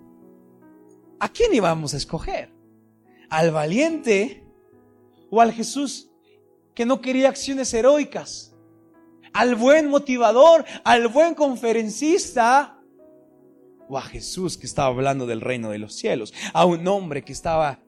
¿A 1.19 1.29
quién 1.29 1.53
íbamos 1.53 1.93
a 1.93 1.97
escoger? 1.97 2.51
¿Al 3.29 3.51
valiente 3.51 4.43
o 5.29 5.41
al 5.41 5.51
Jesús 5.51 6.09
que 6.73 6.87
no 6.87 7.01
quería 7.01 7.29
acciones 7.29 7.71
heroicas? 7.71 8.55
¿Al 9.31 9.53
buen 9.53 9.89
motivador? 9.89 10.65
¿Al 10.83 11.07
buen 11.07 11.35
conferencista? 11.35 12.81
¿O 13.87 13.97
a 13.99 14.01
Jesús 14.01 14.57
que 14.57 14.65
estaba 14.65 14.87
hablando 14.87 15.27
del 15.27 15.41
reino 15.41 15.69
de 15.69 15.77
los 15.77 15.93
cielos? 15.93 16.33
¿A 16.51 16.65
un 16.65 16.87
hombre 16.87 17.23
que 17.23 17.33
estaba 17.33 17.83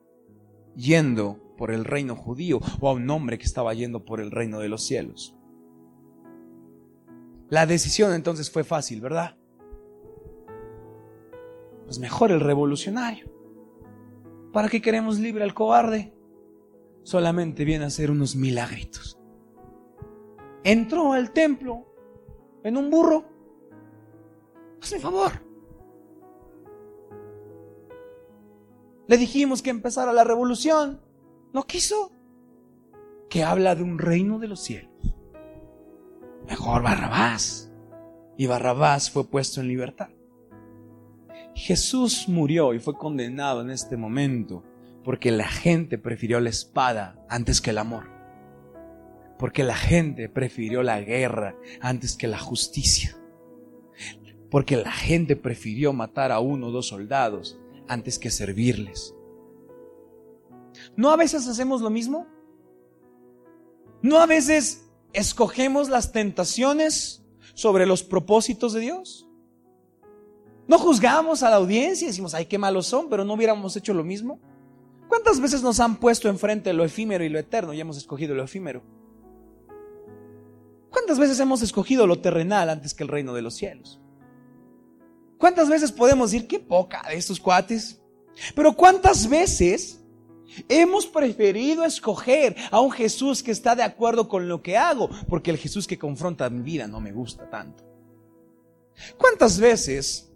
yendo 0.75 1.39
por 1.57 1.71
el 1.71 1.83
reino 1.83 2.15
judío 2.15 2.59
o 2.79 2.89
a 2.89 2.93
un 2.93 3.09
hombre 3.09 3.39
que 3.39 3.45
estaba 3.45 3.73
yendo 3.73 4.05
por 4.05 4.21
el 4.21 4.29
reino 4.29 4.59
de 4.59 4.69
los 4.69 4.85
cielos? 4.85 5.34
La 7.55 7.65
decisión 7.65 8.11
entonces 8.11 8.51
fue 8.51 8.65
fácil, 8.65 8.99
¿verdad? 8.99 9.37
Pues 11.85 11.99
mejor 11.99 12.33
el 12.33 12.41
revolucionario. 12.41 13.31
¿Para 14.51 14.67
qué 14.67 14.81
queremos 14.81 15.19
libre 15.19 15.41
al 15.41 15.53
cobarde? 15.53 16.13
Solamente 17.03 17.63
viene 17.63 17.85
a 17.85 17.87
hacer 17.87 18.11
unos 18.11 18.35
milagritos. 18.35 19.17
Entró 20.65 21.13
al 21.13 21.31
templo 21.31 21.85
en 22.65 22.75
un 22.75 22.89
burro. 22.89 23.23
Hazme 24.81 24.99
favor. 24.99 25.31
Le 29.07 29.15
dijimos 29.15 29.61
que 29.61 29.69
empezara 29.69 30.11
la 30.11 30.25
revolución. 30.25 30.99
No 31.53 31.63
quiso. 31.63 32.11
Que 33.29 33.45
habla 33.45 33.75
de 33.75 33.83
un 33.83 33.97
reino 33.97 34.39
de 34.39 34.49
los 34.49 34.59
cielos. 34.59 35.14
Mejor 36.47 36.83
Barrabás. 36.83 37.71
Y 38.37 38.47
Barrabás 38.47 39.09
fue 39.09 39.25
puesto 39.27 39.61
en 39.61 39.67
libertad. 39.67 40.09
Jesús 41.55 42.27
murió 42.27 42.73
y 42.73 42.79
fue 42.79 42.95
condenado 42.95 43.61
en 43.61 43.69
este 43.69 43.95
momento 43.95 44.63
porque 45.03 45.31
la 45.31 45.47
gente 45.47 45.97
prefirió 45.97 46.39
la 46.39 46.49
espada 46.49 47.23
antes 47.29 47.61
que 47.61 47.69
el 47.69 47.77
amor. 47.77 48.09
Porque 49.39 49.63
la 49.63 49.75
gente 49.75 50.29
prefirió 50.29 50.83
la 50.83 50.99
guerra 50.99 51.55
antes 51.79 52.15
que 52.15 52.27
la 52.27 52.39
justicia. 52.39 53.15
Porque 54.49 54.77
la 54.77 54.91
gente 54.91 55.35
prefirió 55.35 55.93
matar 55.93 56.31
a 56.31 56.39
uno 56.39 56.67
o 56.67 56.71
dos 56.71 56.87
soldados 56.87 57.59
antes 57.87 58.19
que 58.19 58.31
servirles. 58.31 59.13
¿No 60.95 61.11
a 61.11 61.17
veces 61.17 61.47
hacemos 61.47 61.81
lo 61.81 61.89
mismo? 61.89 62.27
¿No 64.01 64.19
a 64.19 64.25
veces 64.25 64.84
escogemos 65.15 65.89
las 65.89 66.11
tentaciones 66.11 67.23
sobre 67.53 67.85
los 67.85 68.03
propósitos 68.03 68.73
de 68.73 68.81
Dios. 68.81 69.27
No 70.67 70.77
juzgamos 70.77 71.43
a 71.43 71.49
la 71.49 71.57
audiencia 71.57 72.05
y 72.05 72.09
decimos, 72.09 72.33
ay, 72.33 72.45
qué 72.45 72.57
malos 72.57 72.87
son, 72.87 73.09
pero 73.09 73.23
no 73.23 73.33
hubiéramos 73.33 73.75
hecho 73.75 73.93
lo 73.93 74.03
mismo. 74.03 74.39
¿Cuántas 75.07 75.39
veces 75.39 75.61
nos 75.61 75.79
han 75.79 75.97
puesto 75.97 76.27
enfrente 76.27 76.73
lo 76.73 76.83
efímero 76.83 77.23
y 77.23 77.29
lo 77.29 77.39
eterno 77.39 77.73
y 77.73 77.79
hemos 77.79 77.97
escogido 77.97 78.35
lo 78.35 78.43
efímero? 78.43 78.83
¿Cuántas 80.89 81.19
veces 81.19 81.39
hemos 81.39 81.61
escogido 81.61 82.07
lo 82.07 82.19
terrenal 82.19 82.69
antes 82.69 82.93
que 82.93 83.03
el 83.03 83.09
reino 83.09 83.33
de 83.33 83.41
los 83.41 83.55
cielos? 83.55 84.01
¿Cuántas 85.37 85.69
veces 85.69 85.91
podemos 85.91 86.31
decir, 86.31 86.47
qué 86.47 86.59
poca 86.59 87.03
de 87.07 87.17
estos 87.17 87.39
cuates? 87.39 88.01
Pero 88.55 88.73
¿cuántas 88.73 89.29
veces 89.29 90.04
Hemos 90.69 91.05
preferido 91.05 91.83
escoger 91.83 92.55
a 92.71 92.79
un 92.79 92.91
Jesús 92.91 93.43
que 93.43 93.51
está 93.51 93.75
de 93.75 93.83
acuerdo 93.83 94.27
con 94.27 94.47
lo 94.47 94.61
que 94.61 94.77
hago, 94.77 95.09
porque 95.27 95.51
el 95.51 95.57
Jesús 95.57 95.87
que 95.87 95.97
confronta 95.97 96.49
mi 96.49 96.61
vida 96.61 96.87
no 96.87 96.99
me 96.99 97.11
gusta 97.11 97.49
tanto. 97.49 97.83
¿Cuántas 99.17 99.59
veces 99.59 100.31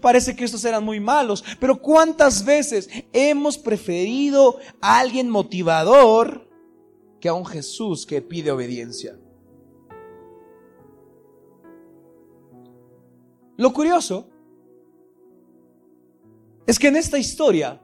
Parece 0.00 0.34
que 0.34 0.44
estos 0.44 0.64
eran 0.64 0.84
muy 0.84 1.00
malos, 1.00 1.44
pero 1.60 1.80
¿cuántas 1.80 2.44
veces 2.44 2.88
hemos 3.12 3.58
preferido 3.58 4.58
a 4.80 4.98
alguien 4.98 5.28
motivador 5.28 6.48
que 7.20 7.28
a 7.28 7.34
un 7.34 7.44
Jesús 7.44 8.06
que 8.06 8.22
pide 8.22 8.50
obediencia? 8.50 9.18
Lo 13.56 13.72
curioso 13.72 14.28
es 16.66 16.78
que 16.78 16.88
en 16.88 16.96
esta 16.96 17.18
historia 17.18 17.80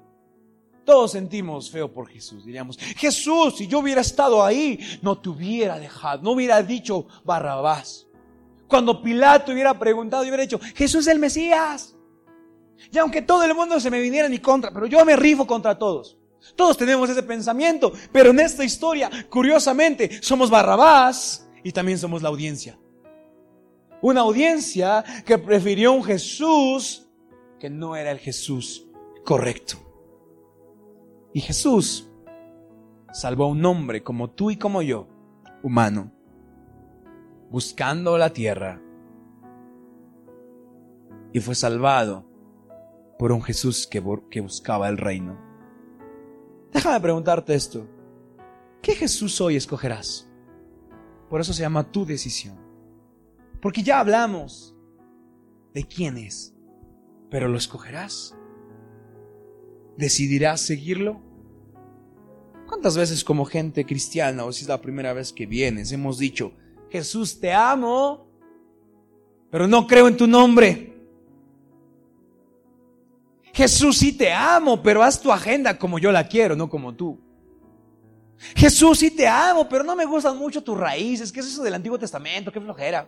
todos 0.91 1.13
sentimos 1.13 1.71
feo 1.71 1.93
por 1.93 2.09
Jesús. 2.09 2.45
Diríamos, 2.45 2.77
Jesús, 2.97 3.55
si 3.57 3.69
yo 3.69 3.79
hubiera 3.79 4.01
estado 4.01 4.45
ahí, 4.45 4.81
no 5.03 5.17
te 5.17 5.29
hubiera 5.29 5.79
dejado, 5.79 6.21
no 6.21 6.33
hubiera 6.33 6.61
dicho 6.65 7.07
Barrabás. 7.23 8.09
Cuando 8.67 9.01
Pilato 9.01 9.53
hubiera 9.53 9.79
preguntado, 9.79 10.25
yo 10.25 10.31
hubiera 10.31 10.43
dicho, 10.43 10.59
Jesús 10.75 11.03
es 11.03 11.13
el 11.13 11.21
Mesías. 11.21 11.95
Y 12.91 12.99
aunque 12.99 13.23
todo 13.23 13.45
el 13.45 13.55
mundo 13.55 13.79
se 13.79 13.89
me 13.89 14.01
viniera 14.01 14.27
en 14.27 14.33
mi 14.33 14.41
contra, 14.41 14.73
pero 14.73 14.87
yo 14.87 15.05
me 15.05 15.15
rifo 15.15 15.47
contra 15.47 15.79
todos. 15.79 16.19
Todos 16.57 16.77
tenemos 16.77 17.09
ese 17.09 17.23
pensamiento, 17.23 17.93
pero 18.11 18.31
en 18.31 18.41
esta 18.41 18.65
historia, 18.65 19.09
curiosamente, 19.31 20.21
somos 20.21 20.51
Barrabás 20.51 21.49
y 21.63 21.71
también 21.71 21.99
somos 21.99 22.21
la 22.21 22.31
audiencia. 22.31 22.77
Una 24.03 24.23
audiencia 24.23 25.05
que 25.25 25.39
prefirió 25.39 25.93
un 25.93 26.03
Jesús 26.03 27.07
que 27.61 27.71
no 27.71 27.95
era 27.95 28.11
el 28.11 28.19
Jesús 28.19 28.87
correcto. 29.25 29.90
Y 31.33 31.41
Jesús 31.41 32.11
salvó 33.13 33.45
a 33.45 33.49
un 33.49 33.65
hombre 33.65 34.03
como 34.03 34.31
tú 34.31 34.51
y 34.51 34.57
como 34.57 34.83
yo, 34.83 35.09
humano, 35.63 36.13
buscando 37.51 38.19
la 38.19 38.33
tierra. 38.33 38.81
Y 41.33 41.41
fue 41.41 41.55
salvado 41.55 42.27
por 43.19 43.33
un 43.33 43.43
Jesús 43.43 43.87
que, 43.87 44.03
que 44.31 44.41
buscaba 44.41 44.89
el 44.89 44.99
reino. 44.99 45.39
Déjame 46.73 47.01
preguntarte 47.01 47.55
esto. 47.55 47.87
¿Qué 48.83 48.95
Jesús 48.95 49.41
hoy 49.41 49.57
escogerás? 49.57 50.31
Por 51.29 51.41
eso 51.41 51.53
se 51.53 51.63
llama 51.63 51.91
tu 51.93 52.07
decisión. 52.07 52.59
Porque 53.61 53.83
ya 53.83 54.01
hablamos 54.01 54.75
de 55.75 55.85
quién 55.85 56.17
es, 56.17 56.57
pero 57.31 57.49
lo 57.49 57.59
escogerás. 57.59 58.37
¿Decidirás 60.01 60.63
seguirlo? 60.63 61.21
¿Cuántas 62.67 62.97
veces 62.97 63.23
como 63.23 63.45
gente 63.45 63.85
cristiana, 63.85 64.47
o 64.47 64.53
si 64.53 64.63
es 64.63 64.69
la 64.69 64.81
primera 64.81 65.13
vez 65.13 65.31
que 65.31 65.45
vienes, 65.45 65.93
hemos 65.93 66.19
dicho, 66.19 66.53
Jesús 66.89 67.39
te 67.39 67.53
amo, 67.53 68.27
pero 69.51 69.69
no 69.69 69.87
creo 69.87 70.09
en 70.09 70.17
tu 70.17 70.27
nombre? 70.27 70.95
Jesús 73.53 73.99
sí 73.99 74.13
te 74.17 74.33
amo, 74.33 74.83
pero 74.83 75.03
haz 75.03 75.21
tu 75.21 75.31
agenda 75.31 75.79
como 75.79 75.99
yo 75.99 76.11
la 76.11 76.27
quiero, 76.27 76.57
no 76.57 76.71
como 76.71 76.95
tú. 76.95 77.21
Jesús 78.57 79.01
sí 79.01 79.11
te 79.11 79.29
amo, 79.29 79.69
pero 79.69 79.85
no 79.85 79.95
me 79.95 80.07
gustan 80.07 80.39
mucho 80.39 80.63
tus 80.63 80.79
raíces. 80.79 81.31
¿Qué 81.31 81.41
es 81.41 81.47
eso 81.47 81.63
del 81.63 81.75
Antiguo 81.75 81.99
Testamento? 81.99 82.51
Qué 82.51 82.59
flojera. 82.59 83.07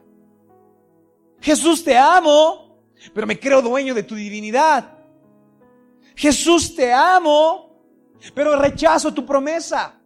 Jesús 1.41 1.83
te 1.83 1.97
amo, 1.97 2.83
pero 3.15 3.27
me 3.27 3.41
creo 3.41 3.63
dueño 3.63 3.95
de 3.95 4.03
tu 4.03 4.15
divinidad. 4.15 4.92
Jesús 6.15 6.75
te 6.75 6.93
amo, 6.93 7.77
pero 8.35 8.57
rechazo 8.57 9.13
tu 9.13 9.25
promesa. 9.25 9.99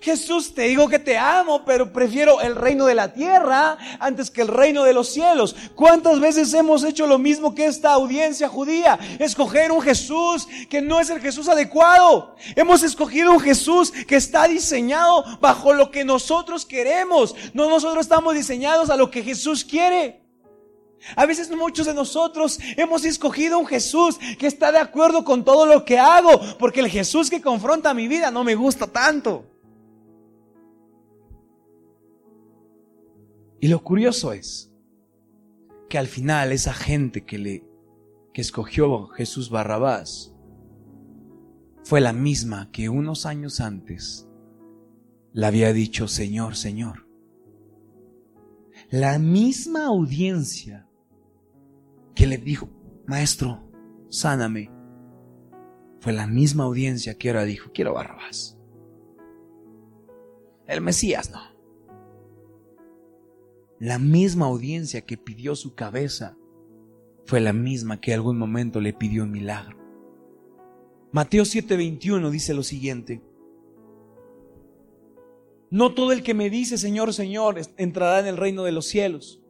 Jesús, 0.00 0.54
te 0.54 0.62
digo 0.62 0.88
que 0.88 0.98
te 0.98 1.16
amo, 1.16 1.64
pero 1.64 1.92
prefiero 1.92 2.40
el 2.40 2.56
reino 2.56 2.86
de 2.86 2.94
la 2.94 3.12
tierra 3.12 3.78
antes 3.98 4.30
que 4.30 4.42
el 4.42 4.48
reino 4.48 4.84
de 4.84 4.92
los 4.92 5.08
cielos. 5.08 5.56
¿Cuántas 5.74 6.20
veces 6.20 6.52
hemos 6.52 6.84
hecho 6.84 7.06
lo 7.06 7.18
mismo 7.18 7.54
que 7.54 7.66
esta 7.66 7.92
audiencia 7.92 8.48
judía? 8.48 8.98
Escoger 9.18 9.72
un 9.72 9.80
Jesús 9.80 10.46
que 10.68 10.82
no 10.82 11.00
es 11.00 11.10
el 11.10 11.20
Jesús 11.20 11.48
adecuado. 11.48 12.36
Hemos 12.56 12.82
escogido 12.82 13.32
un 13.32 13.40
Jesús 13.40 13.92
que 14.06 14.16
está 14.16 14.46
diseñado 14.46 15.24
bajo 15.40 15.72
lo 15.72 15.90
que 15.90 16.04
nosotros 16.04 16.66
queremos. 16.66 17.34
No 17.54 17.70
nosotros 17.70 18.04
estamos 18.04 18.34
diseñados 18.34 18.90
a 18.90 18.96
lo 18.96 19.10
que 19.10 19.22
Jesús 19.22 19.64
quiere. 19.64 20.23
A 21.16 21.26
veces 21.26 21.50
muchos 21.50 21.86
de 21.86 21.94
nosotros 21.94 22.58
hemos 22.76 23.04
escogido 23.04 23.58
un 23.58 23.66
Jesús 23.66 24.18
que 24.38 24.46
está 24.46 24.72
de 24.72 24.78
acuerdo 24.78 25.24
con 25.24 25.44
todo 25.44 25.66
lo 25.66 25.84
que 25.84 25.98
hago, 25.98 26.40
porque 26.58 26.80
el 26.80 26.88
Jesús 26.88 27.30
que 27.30 27.40
confronta 27.40 27.94
mi 27.94 28.08
vida 28.08 28.30
no 28.30 28.44
me 28.44 28.54
gusta 28.54 28.86
tanto. 28.86 29.44
Y 33.60 33.68
lo 33.68 33.82
curioso 33.82 34.32
es 34.32 34.70
que 35.88 35.98
al 35.98 36.06
final 36.06 36.52
esa 36.52 36.74
gente 36.74 37.24
que 37.24 37.38
le 37.38 37.74
que 38.34 38.40
escogió 38.40 39.06
Jesús 39.08 39.48
Barrabás 39.48 40.34
fue 41.84 42.00
la 42.00 42.12
misma 42.12 42.70
que 42.72 42.88
unos 42.88 43.26
años 43.26 43.60
antes 43.60 44.26
le 45.32 45.46
había 45.46 45.72
dicho, 45.72 46.08
Señor, 46.08 46.56
Señor. 46.56 47.06
La 48.90 49.18
misma 49.18 49.86
audiencia 49.86 50.83
que 52.14 52.26
le 52.26 52.38
dijo, 52.38 52.68
Maestro, 53.06 53.70
sáname, 54.08 54.70
fue 56.00 56.12
la 56.12 56.26
misma 56.26 56.64
audiencia 56.64 57.16
que 57.16 57.30
ahora 57.30 57.44
dijo, 57.44 57.70
quiero 57.72 57.94
Barrabás. 57.94 58.58
El 60.66 60.80
Mesías 60.80 61.30
no. 61.30 61.40
La 63.78 63.98
misma 63.98 64.46
audiencia 64.46 65.02
que 65.02 65.18
pidió 65.18 65.56
su 65.56 65.74
cabeza 65.74 66.38
fue 67.26 67.40
la 67.40 67.52
misma 67.52 68.00
que 68.00 68.14
algún 68.14 68.38
momento 68.38 68.80
le 68.80 68.92
pidió 68.92 69.24
un 69.24 69.30
milagro. 69.30 69.78
Mateo 71.12 71.44
7:21 71.44 72.30
dice 72.30 72.54
lo 72.54 72.62
siguiente. 72.62 73.22
No 75.70 75.94
todo 75.94 76.12
el 76.12 76.22
que 76.22 76.34
me 76.34 76.50
dice 76.50 76.78
Señor, 76.78 77.12
Señor 77.12 77.60
entrará 77.76 78.20
en 78.20 78.26
el 78.26 78.36
reino 78.36 78.64
de 78.64 78.72
los 78.72 78.86
cielos, 78.86 79.43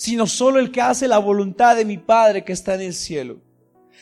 sino 0.00 0.26
solo 0.26 0.60
el 0.60 0.72
que 0.72 0.80
hace 0.80 1.06
la 1.08 1.18
voluntad 1.18 1.76
de 1.76 1.84
mi 1.84 1.98
Padre 1.98 2.42
que 2.42 2.54
está 2.54 2.74
en 2.74 2.80
el 2.80 2.94
cielo. 2.94 3.42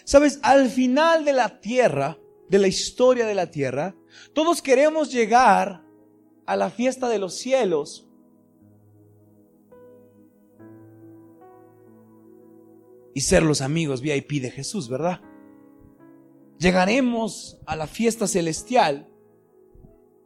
Sabes, 0.04 0.38
al 0.42 0.68
final 0.70 1.24
de 1.24 1.32
la 1.32 1.61
tierra, 1.61 2.16
de 2.48 2.58
la 2.61 2.68
historia 2.68 3.26
de 3.26 3.34
la 3.34 3.50
tierra, 3.50 3.96
todos 4.32 4.62
queremos 4.62 5.11
llegar 5.11 5.82
a 6.46 6.54
la 6.54 6.70
fiesta 6.70 7.08
de 7.08 7.18
los 7.18 7.34
cielos 7.34 8.08
y 13.12 13.20
ser 13.20 13.42
los 13.42 13.61
amigos 13.61 14.00
VIP 14.00 14.40
de 14.40 14.52
Jesús, 14.52 14.88
¿verdad? 14.88 15.20
Llegaremos 16.61 17.61
a 17.66 17.74
la 17.74 17.88
fiesta 17.88 18.28
celestial, 18.28 19.08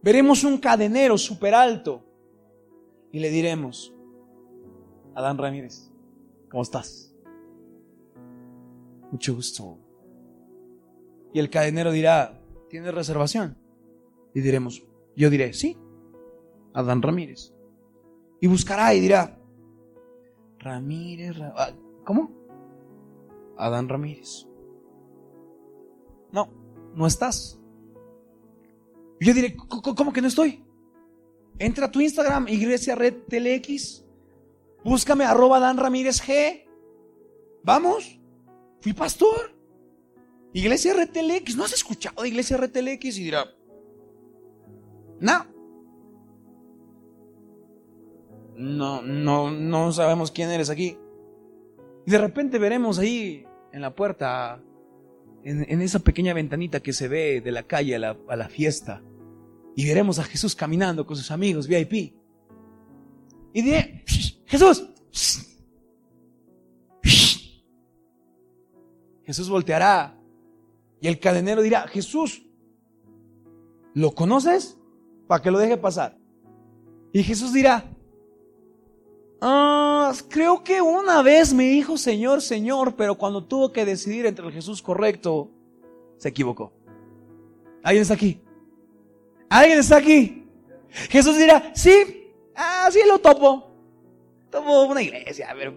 veremos 0.02 0.44
un 0.44 0.58
cadenero 0.58 1.16
súper 1.16 1.54
alto 1.54 2.04
y 3.10 3.20
le 3.20 3.30
diremos, 3.30 3.94
Adán 5.14 5.38
Ramírez, 5.38 5.90
¿cómo 6.50 6.62
estás? 6.62 7.14
Mucho 9.10 9.34
gusto. 9.34 9.78
Y 11.34 11.38
el 11.38 11.50
cadenero 11.50 11.92
dirá, 11.92 12.40
¿tienes 12.68 12.94
reservación? 12.94 13.56
Y 14.34 14.40
diremos, 14.40 14.82
yo 15.16 15.28
diré, 15.28 15.52
sí, 15.52 15.76
Adán 16.72 17.02
Ramírez. 17.02 17.52
Y 18.40 18.46
buscará 18.46 18.94
y 18.94 19.00
dirá, 19.00 19.38
Ramírez, 20.58 21.36
ah, 21.40 21.72
¿cómo? 22.04 22.30
Adán 23.56 23.88
Ramírez. 23.88 24.46
No, 26.32 26.48
no 26.94 27.06
estás. 27.06 27.60
yo 29.20 29.34
diré, 29.34 29.56
¿cómo 29.56 30.12
que 30.12 30.22
no 30.22 30.28
estoy? 30.28 30.64
Entra 31.58 31.86
a 31.86 31.90
tu 31.90 32.00
Instagram, 32.00 32.48
Iglesia 32.48 32.94
Red 32.94 33.24
TLX. 33.28 34.01
Búscame 34.84 35.24
arroba 35.24 35.60
Dan 35.60 35.76
Ramírez 35.76 36.20
G. 36.22 36.64
Vamos. 37.62 38.18
Fui 38.80 38.92
pastor. 38.92 39.56
Iglesia 40.52 40.94
Red 40.94 41.10
TLX. 41.10 41.56
¿No 41.56 41.64
has 41.64 41.72
escuchado 41.72 42.22
de 42.22 42.28
Iglesia 42.28 42.56
Red 42.56 42.72
TLX? 42.72 43.18
Y 43.18 43.24
dirá, 43.24 43.46
no. 45.20 45.46
No, 48.56 49.02
no, 49.02 49.50
no 49.50 49.92
sabemos 49.92 50.30
quién 50.30 50.50
eres 50.50 50.68
aquí. 50.68 50.98
Y 52.06 52.10
de 52.10 52.18
repente 52.18 52.58
veremos 52.58 52.98
ahí 52.98 53.46
en 53.72 53.80
la 53.80 53.94
puerta, 53.94 54.60
en, 55.44 55.80
esa 55.80 56.00
pequeña 56.00 56.34
ventanita 56.34 56.80
que 56.80 56.92
se 56.92 57.08
ve 57.08 57.40
de 57.40 57.52
la 57.52 57.62
calle 57.62 57.94
a 57.96 57.98
la, 57.98 58.18
a 58.28 58.36
la 58.36 58.48
fiesta, 58.48 59.02
y 59.74 59.86
veremos 59.86 60.18
a 60.18 60.24
Jesús 60.24 60.54
caminando 60.54 61.06
con 61.06 61.16
sus 61.16 61.30
amigos 61.30 61.66
VIP. 61.66 62.14
Y 63.54 63.62
diré, 63.62 64.04
Jesús, 64.52 64.86
Jesús 69.24 69.48
volteará 69.48 70.14
y 71.00 71.08
el 71.08 71.18
cadenero 71.18 71.62
dirá, 71.62 71.88
Jesús, 71.88 72.42
¿lo 73.94 74.14
conoces? 74.14 74.76
Para 75.26 75.42
que 75.42 75.50
lo 75.50 75.58
deje 75.58 75.78
pasar. 75.78 76.18
Y 77.14 77.22
Jesús 77.22 77.54
dirá, 77.54 77.90
Ah, 79.40 80.12
creo 80.28 80.62
que 80.62 80.82
una 80.82 81.22
vez 81.22 81.54
me 81.54 81.64
dijo 81.64 81.96
Señor, 81.96 82.42
Señor, 82.42 82.94
pero 82.94 83.16
cuando 83.16 83.42
tuvo 83.42 83.72
que 83.72 83.86
decidir 83.86 84.26
entre 84.26 84.46
el 84.46 84.52
Jesús 84.52 84.82
correcto, 84.82 85.50
se 86.18 86.28
equivocó. 86.28 86.74
¿Alguien 87.82 88.02
está 88.02 88.12
aquí? 88.12 88.42
¿Alguien 89.48 89.78
está 89.78 89.96
aquí? 89.96 90.46
Jesús 91.08 91.38
dirá, 91.38 91.72
sí, 91.74 92.30
ah, 92.54 92.90
sí 92.92 93.00
lo 93.08 93.18
topo. 93.18 93.71
Topo 94.52 94.82
una 94.84 95.02
iglesia, 95.02 95.48
pero... 95.58 95.74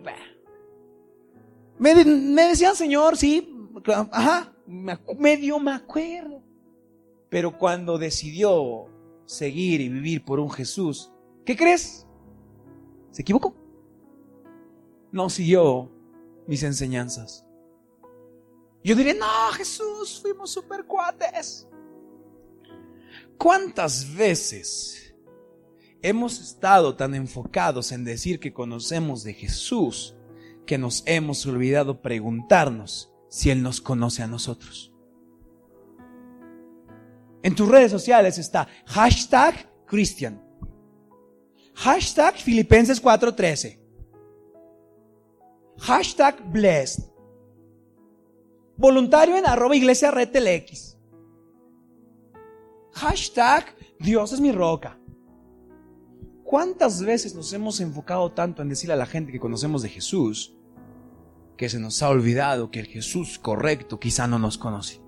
Me, 1.79 2.05
me 2.05 2.43
decían, 2.43 2.75
Señor, 2.75 3.17
sí, 3.17 3.71
ajá, 4.11 4.53
medio 5.17 5.59
me 5.59 5.71
acuerdo. 5.71 6.43
Pero 7.29 7.57
cuando 7.57 7.97
decidió 7.97 8.87
seguir 9.25 9.79
y 9.81 9.89
vivir 9.89 10.23
por 10.23 10.39
un 10.39 10.51
Jesús, 10.51 11.11
¿qué 11.45 11.55
crees? 11.55 12.05
¿Se 13.11 13.21
equivocó? 13.21 13.55
No 15.11 15.29
siguió 15.29 15.89
mis 16.45 16.61
enseñanzas. 16.63 17.45
Yo 18.83 18.95
diré, 18.95 19.13
no, 19.13 19.51
Jesús, 19.53 20.19
fuimos 20.21 20.51
super 20.51 20.85
cuates. 20.85 21.67
¿Cuántas 23.37 24.13
veces 24.15 25.04
hemos 26.07 26.39
estado 26.39 26.95
tan 26.95 27.15
enfocados 27.15 27.91
en 27.91 28.03
decir 28.03 28.39
que 28.39 28.53
conocemos 28.53 29.23
de 29.23 29.33
Jesús 29.33 30.15
que 30.65 30.77
nos 30.77 31.03
hemos 31.05 31.45
olvidado 31.45 32.01
preguntarnos 32.01 33.11
si 33.27 33.49
Él 33.49 33.63
nos 33.63 33.81
conoce 33.81 34.21
a 34.21 34.27
nosotros? 34.27 34.93
En 37.41 37.55
tus 37.55 37.67
redes 37.67 37.91
sociales 37.91 38.37
está 38.37 38.67
hashtag 38.85 39.69
Christian. 39.87 40.41
Hashtag 41.73 42.35
Filipenses 42.37 43.01
413. 43.01 43.79
Hashtag 45.79 46.51
blessed. 46.51 47.03
Voluntario 48.77 49.37
en 49.37 49.45
arroba 49.45 49.75
iglesia 49.75 50.11
red. 50.11 50.29
Hashtag 52.93 53.75
Dios 53.99 54.33
es 54.33 54.39
mi 54.39 54.51
roca. 54.51 54.99
¿Cuántas 56.45 57.03
veces 57.03 57.33
nos 57.33 57.51
hemos 57.53 57.79
enfocado 57.79 58.31
tanto 58.31 58.61
en 58.61 58.69
decirle 58.69 58.93
a 58.93 58.97
la 58.97 59.07
gente 59.07 59.31
que 59.31 59.39
conocemos 59.39 59.81
de 59.81 59.89
Jesús 59.89 60.55
que 61.57 61.69
se 61.69 61.79
nos 61.79 62.03
ha 62.03 62.09
olvidado 62.09 62.69
que 62.69 62.79
el 62.79 62.85
Jesús 62.85 63.39
correcto 63.39 63.99
quizá 63.99 64.27
no 64.27 64.37
nos 64.37 64.59
conoce? 64.59 65.01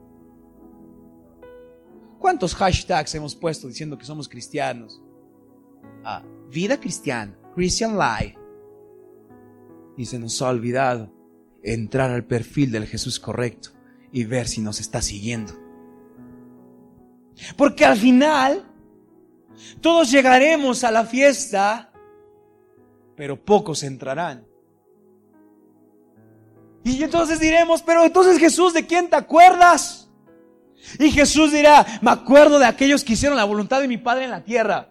¿Cuántos 2.17 2.55
hashtags 2.55 3.13
hemos 3.13 3.35
puesto 3.35 3.67
diciendo 3.67 3.99
que 3.99 4.05
somos 4.05 4.27
cristianos? 4.27 4.99
Ah, 6.03 6.23
vida 6.49 6.79
cristiana, 6.79 7.37
Christian 7.53 7.99
Life. 7.99 8.35
Y 9.95 10.05
se 10.05 10.17
nos 10.17 10.41
ha 10.41 10.49
olvidado 10.49 11.13
entrar 11.61 12.09
al 12.09 12.25
perfil 12.25 12.71
del 12.71 12.87
Jesús 12.87 13.19
correcto 13.19 13.69
y 14.11 14.23
ver 14.23 14.47
si 14.47 14.61
nos 14.61 14.79
está 14.79 15.03
siguiendo. 15.03 15.53
Porque 17.55 17.85
al 17.85 17.95
final, 17.95 18.67
todos 19.81 20.11
llegaremos 20.11 20.83
a 20.83 20.91
la 20.91 21.05
fiesta, 21.05 21.91
pero 23.15 23.43
pocos 23.43 23.83
entrarán. 23.83 24.45
Y 26.83 27.03
entonces 27.03 27.39
diremos, 27.39 27.81
pero 27.81 28.03
entonces 28.03 28.39
Jesús, 28.39 28.73
¿de 28.73 28.85
quién 28.85 29.09
te 29.09 29.15
acuerdas? 29.15 30.09
Y 30.99 31.11
Jesús 31.11 31.51
dirá, 31.51 31.85
me 32.01 32.11
acuerdo 32.11 32.59
de 32.59 32.65
aquellos 32.65 33.03
que 33.03 33.13
hicieron 33.13 33.37
la 33.37 33.43
voluntad 33.43 33.81
de 33.81 33.87
mi 33.87 33.97
Padre 33.97 34.25
en 34.25 34.31
la 34.31 34.43
tierra. 34.43 34.89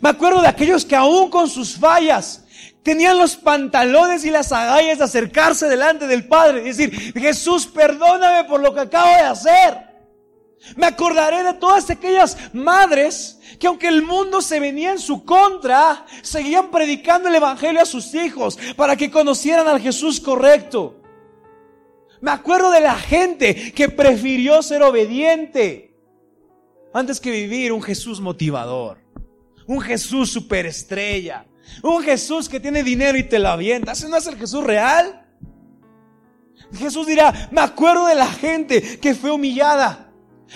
Me 0.00 0.08
acuerdo 0.08 0.40
de 0.40 0.48
aquellos 0.48 0.84
que 0.84 0.96
aún 0.96 1.30
con 1.30 1.48
sus 1.48 1.76
fallas 1.76 2.44
tenían 2.82 3.18
los 3.18 3.36
pantalones 3.36 4.24
y 4.24 4.30
las 4.30 4.52
agallas 4.52 4.98
de 4.98 5.04
acercarse 5.04 5.68
delante 5.68 6.06
del 6.06 6.26
Padre 6.26 6.62
y 6.62 6.64
decir, 6.64 7.12
Jesús, 7.12 7.66
perdóname 7.66 8.48
por 8.48 8.60
lo 8.60 8.74
que 8.74 8.80
acabo 8.80 9.08
de 9.08 9.22
hacer. 9.22 9.91
Me 10.76 10.86
acordaré 10.86 11.42
de 11.42 11.54
todas 11.54 11.90
aquellas 11.90 12.36
madres 12.52 13.38
que 13.58 13.66
aunque 13.66 13.88
el 13.88 14.02
mundo 14.02 14.40
se 14.40 14.60
venía 14.60 14.92
en 14.92 14.98
su 14.98 15.24
contra, 15.24 16.06
seguían 16.22 16.70
predicando 16.70 17.28
el 17.28 17.34
Evangelio 17.34 17.82
a 17.82 17.86
sus 17.86 18.14
hijos 18.14 18.58
para 18.76 18.96
que 18.96 19.10
conocieran 19.10 19.68
al 19.68 19.80
Jesús 19.80 20.20
correcto. 20.20 21.00
Me 22.20 22.30
acuerdo 22.30 22.70
de 22.70 22.80
la 22.80 22.94
gente 22.94 23.72
que 23.72 23.88
prefirió 23.88 24.62
ser 24.62 24.82
obediente 24.82 25.96
antes 26.94 27.20
que 27.20 27.30
vivir 27.30 27.72
un 27.72 27.82
Jesús 27.82 28.20
motivador, 28.20 28.98
un 29.66 29.80
Jesús 29.80 30.30
superestrella, 30.30 31.46
un 31.82 32.02
Jesús 32.02 32.48
que 32.48 32.60
tiene 32.60 32.82
dinero 32.82 33.18
y 33.18 33.24
te 33.24 33.38
lo 33.38 33.48
avienta. 33.48 33.92
¿Ese 33.92 34.08
no 34.08 34.16
es 34.16 34.26
el 34.26 34.36
Jesús 34.36 34.62
real? 34.62 35.26
Jesús 36.74 37.06
dirá, 37.06 37.48
me 37.50 37.60
acuerdo 37.60 38.06
de 38.06 38.14
la 38.14 38.26
gente 38.26 38.98
que 39.00 39.14
fue 39.14 39.30
humillada. 39.30 40.01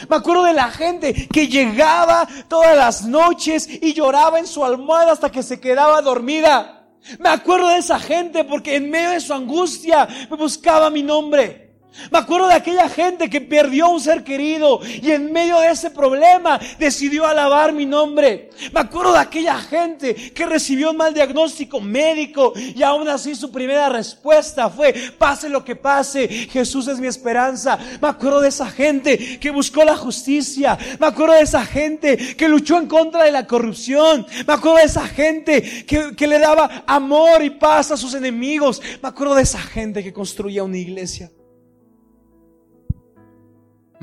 Me 0.08 0.16
acuerdo 0.16 0.44
de 0.44 0.52
la 0.52 0.70
gente 0.70 1.28
que 1.28 1.48
llegaba 1.48 2.28
todas 2.48 2.76
las 2.76 3.04
noches 3.04 3.68
y 3.68 3.92
lloraba 3.92 4.38
en 4.38 4.46
su 4.46 4.64
almohada 4.64 5.12
hasta 5.12 5.30
que 5.30 5.42
se 5.42 5.60
quedaba 5.60 6.02
dormida. 6.02 6.86
Me 7.18 7.28
acuerdo 7.28 7.68
de 7.68 7.78
esa 7.78 7.98
gente 7.98 8.44
porque 8.44 8.76
en 8.76 8.90
medio 8.90 9.10
de 9.10 9.20
su 9.20 9.32
angustia 9.32 10.08
me 10.30 10.36
buscaba 10.36 10.90
mi 10.90 11.02
nombre. 11.02 11.65
Me 12.10 12.18
acuerdo 12.18 12.48
de 12.48 12.54
aquella 12.54 12.88
gente 12.88 13.28
que 13.28 13.40
perdió 13.40 13.88
un 13.88 14.00
ser 14.00 14.22
querido 14.22 14.80
y 14.84 15.10
en 15.10 15.32
medio 15.32 15.58
de 15.60 15.70
ese 15.70 15.90
problema 15.90 16.60
decidió 16.78 17.26
alabar 17.26 17.72
mi 17.72 17.86
nombre. 17.86 18.50
Me 18.72 18.80
acuerdo 18.80 19.12
de 19.12 19.18
aquella 19.18 19.58
gente 19.58 20.14
que 20.14 20.46
recibió 20.46 20.90
un 20.90 20.96
mal 20.96 21.14
diagnóstico 21.14 21.80
médico 21.80 22.52
y 22.56 22.82
aún 22.82 23.08
así 23.08 23.34
su 23.34 23.50
primera 23.50 23.88
respuesta 23.88 24.70
fue, 24.70 24.92
pase 25.18 25.48
lo 25.48 25.64
que 25.64 25.76
pase, 25.76 26.28
Jesús 26.28 26.88
es 26.88 27.00
mi 27.00 27.06
esperanza. 27.06 27.78
Me 28.00 28.08
acuerdo 28.08 28.40
de 28.40 28.48
esa 28.48 28.66
gente 28.66 29.38
que 29.38 29.50
buscó 29.50 29.84
la 29.84 29.96
justicia. 29.96 30.78
Me 30.98 31.06
acuerdo 31.06 31.34
de 31.34 31.42
esa 31.42 31.64
gente 31.64 32.36
que 32.36 32.48
luchó 32.48 32.78
en 32.78 32.86
contra 32.86 33.24
de 33.24 33.32
la 33.32 33.46
corrupción. 33.46 34.26
Me 34.46 34.54
acuerdo 34.54 34.78
de 34.78 34.84
esa 34.84 35.06
gente 35.06 35.84
que, 35.86 36.14
que 36.16 36.26
le 36.26 36.38
daba 36.38 36.84
amor 36.86 37.42
y 37.42 37.50
paz 37.50 37.90
a 37.90 37.96
sus 37.96 38.14
enemigos. 38.14 38.80
Me 39.02 39.08
acuerdo 39.08 39.34
de 39.34 39.42
esa 39.42 39.60
gente 39.60 40.02
que 40.02 40.12
construía 40.12 40.62
una 40.62 40.78
iglesia. 40.78 41.30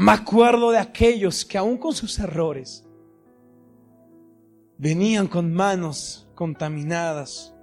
Me 0.04 0.12
acuerdo 0.12 0.72
de 0.72 0.80
aquellos 0.80 1.46
que 1.46 1.58
aún 1.58 1.78
con 1.78 1.94
sus 1.94 2.20
errores 2.20 2.86
venían 4.78 5.28
con 5.28 5.54
manos 5.54 6.28
contaminadas, 6.36 7.56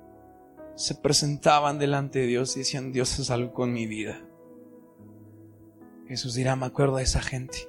se 0.75 0.95
presentaban 0.95 1.79
delante 1.79 2.21
de 2.21 2.27
Dios 2.27 2.57
y 2.57 2.61
decían, 2.61 2.93
Dios 2.93 3.19
es 3.19 3.31
algo 3.31 3.53
con 3.53 3.75
mi 3.75 3.87
vida. 3.87 4.23
Jesús 6.09 6.33
dirá, 6.35 6.57
me 6.57 6.65
acuerdo 6.65 6.97
de 6.97 7.03
esa 7.03 7.21
gente. 7.21 7.69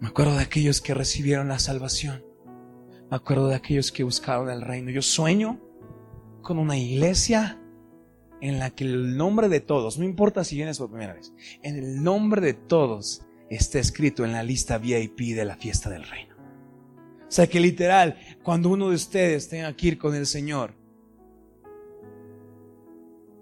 Me 0.00 0.08
acuerdo 0.08 0.36
de 0.36 0.42
aquellos 0.42 0.80
que 0.80 0.94
recibieron 0.94 1.48
la 1.48 1.58
salvación. 1.58 2.24
Me 3.10 3.16
acuerdo 3.18 3.48
de 3.48 3.56
aquellos 3.56 3.92
que 3.92 4.02
buscaron 4.02 4.48
el 4.48 4.62
reino. 4.62 4.90
Yo 4.90 5.02
sueño 5.02 5.60
con 6.40 6.58
una 6.58 6.78
iglesia 6.78 7.60
en 8.40 8.58
la 8.58 8.70
que 8.70 8.84
el 8.84 9.18
nombre 9.18 9.50
de 9.50 9.60
todos, 9.60 9.98
no 9.98 10.06
importa 10.06 10.42
si 10.42 10.56
vienes 10.56 10.78
por 10.78 10.88
primera 10.88 11.12
vez, 11.12 11.34
en 11.62 11.76
el 11.76 12.02
nombre 12.02 12.40
de 12.40 12.54
todos 12.54 13.25
está 13.50 13.78
escrito 13.78 14.24
en 14.24 14.32
la 14.32 14.42
lista 14.42 14.78
VIP 14.78 15.34
de 15.34 15.44
la 15.44 15.56
fiesta 15.56 15.90
del 15.90 16.04
reino. 16.04 16.36
O 17.26 17.30
sea 17.30 17.46
que 17.46 17.60
literal, 17.60 18.16
cuando 18.42 18.70
uno 18.70 18.88
de 18.88 18.94
ustedes 18.94 19.48
tenga 19.48 19.74
que 19.74 19.88
ir 19.88 19.98
con 19.98 20.14
el 20.14 20.26
Señor, 20.26 20.74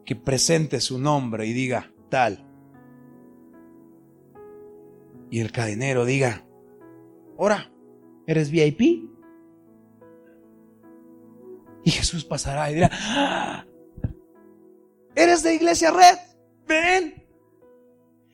que 0.05 0.17
presente 0.17 0.81
su 0.81 0.99
nombre 0.99 1.47
y 1.47 1.53
diga 1.53 1.93
tal. 2.09 2.45
Y 5.31 5.41
el 5.41 5.51
cadenero 5.51 6.05
diga, 6.05 6.45
ahora, 7.39 7.71
¿eres 8.27 8.51
VIP? 8.51 9.11
Y 11.85 11.91
Jesús 11.91 12.25
pasará 12.25 12.71
y 12.71 12.75
dirá, 12.75 12.91
¡Ah! 12.93 13.67
¿eres 15.15 15.43
de 15.43 15.55
iglesia 15.55 15.91
red? 15.91 16.19
Ven, 16.67 17.27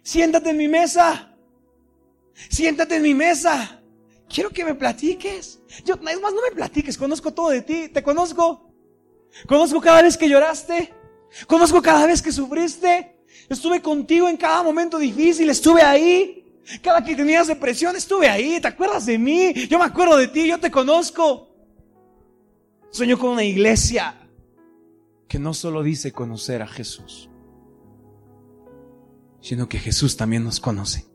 siéntate 0.03 0.51
en 0.51 0.57
mi 0.57 0.69
mesa, 0.69 1.30
siéntate 2.49 2.97
en 2.97 3.03
mi 3.03 3.15
mesa, 3.15 3.83
quiero 4.29 4.51
que 4.51 4.65
me 4.65 4.75
platiques. 4.75 5.61
Yo, 5.85 5.95
es 5.95 6.21
más, 6.21 6.33
no 6.33 6.43
me 6.43 6.55
platiques, 6.55 6.97
conozco 6.97 7.33
todo 7.33 7.51
de 7.51 7.63
ti, 7.63 7.89
te 7.89 8.03
conozco. 8.03 8.73
Conozco 9.47 9.81
cada 9.81 10.03
vez 10.03 10.17
que 10.17 10.29
lloraste, 10.29 10.93
conozco 11.47 11.81
cada 11.81 12.07
vez 12.07 12.21
que 12.21 12.33
sufriste, 12.33 13.21
estuve 13.49 13.81
contigo 13.81 14.29
en 14.29 14.37
cada 14.37 14.63
momento 14.63 14.99
difícil, 14.99 15.49
estuve 15.51 15.83
ahí. 15.83 16.37
Cada 16.83 17.03
que 17.03 17.17
tenías 17.17 17.49
depresión, 17.49 17.97
estuve 17.97 18.29
ahí, 18.29 18.61
¿te 18.61 18.69
acuerdas 18.69 19.07
de 19.07 19.19
mí? 19.19 19.53
Yo 19.69 19.79
me 19.79 19.85
acuerdo 19.85 20.17
de 20.17 20.29
ti, 20.29 20.47
yo 20.47 20.61
te 20.61 20.71
conozco. 20.71 21.49
Sueño 22.91 23.19
con 23.19 23.31
una 23.31 23.45
iglesia 23.45 24.17
que 25.27 25.39
no 25.39 25.55
solo 25.55 25.83
dice 25.83 26.13
conocer 26.13 26.61
a 26.61 26.67
Jesús, 26.67 27.31
sino 29.41 29.69
que 29.69 29.79
Jesús 29.79 30.17
también 30.17 30.45
nos 30.45 30.61
conoce. 30.61 31.10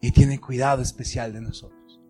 Y 0.00 0.12
tiene 0.12 0.40
cuidado 0.40 0.82
especial 0.82 1.32
de 1.32 1.40
nosotros. 1.40 2.00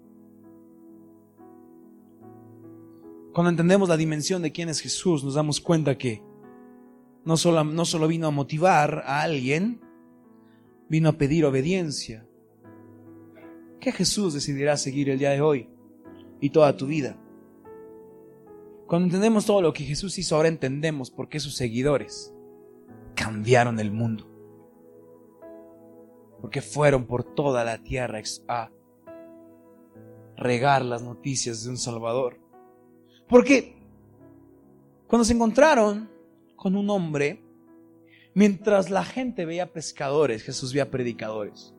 Cuando 3.33 3.51
entendemos 3.51 3.89
la 3.89 3.97
dimensión 3.97 4.43
de 4.43 4.53
quién 4.53 4.69
es 4.69 4.81
Jesús, 4.81 5.25
nos 5.25 5.35
damos 5.35 5.61
cuenta 5.61 5.97
que 5.97 6.23
no 7.25 7.37
solo, 7.37 7.65
no 7.65 7.85
solo 7.85 8.09
vino 8.09 8.27
a 8.27 8.33
motivar 8.33 9.03
a 9.07 9.23
alguien, 9.23 9.81
vino 10.89 11.09
a 11.09 11.13
pedir 11.13 11.45
obediencia. 11.45 12.27
¿Qué 13.81 13.93
Jesús 13.93 14.35
decidirá 14.35 14.77
seguir 14.77 15.09
el 15.09 15.19
día 15.19 15.31
de 15.31 15.41
hoy 15.41 15.69
y 16.41 16.51
toda 16.51 16.77
tu 16.77 16.87
vida? 16.87 17.17
Cuando 18.87 19.07
entendemos 19.07 19.47
todo 19.47 19.63
lo 19.63 19.73
que 19.73 19.85
Jesús 19.85 20.19
hizo, 20.19 20.35
ahora 20.35 20.49
entendemos 20.49 21.11
por 21.11 21.29
qué 21.29 21.39
sus 21.39 21.55
seguidores 21.55 22.35
cambiaron 23.15 23.79
el 23.79 23.93
mundo. 23.93 24.30
Porque 26.41 26.63
fueron 26.63 27.07
por 27.07 27.25
toda 27.25 27.65
la 27.65 27.83
tierra 27.83 28.21
a 28.49 28.71
regar 30.37 30.85
las 30.85 31.03
noticias 31.03 31.65
de 31.65 31.71
un 31.71 31.77
Salvador. 31.77 32.39
Porque 33.29 33.77
cuando 35.07 35.25
se 35.25 35.35
encontraron 35.35 36.11
con 36.57 36.77
un 36.77 36.89
hombre, 36.91 37.43
mientras 38.35 38.91
la 38.91 39.05
gente 39.05 39.45
veía 39.45 39.73
pescadores, 39.73 40.43
Jesús 40.43 40.73
veía 40.73 40.91
predicadores. 40.91 41.75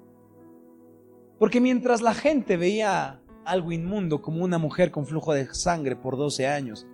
Porque 1.39 1.59
mientras 1.59 2.01
la 2.01 2.13
gente 2.13 2.55
veía 2.55 3.21
algo 3.45 3.71
inmundo 3.71 4.21
como 4.21 4.43
una 4.43 4.59
mujer 4.59 4.91
con 4.91 5.05
flujo 5.05 5.33
de 5.33 5.51
sangre 5.53 5.95
por 5.95 6.17
12 6.17 6.47
años, 6.47 6.87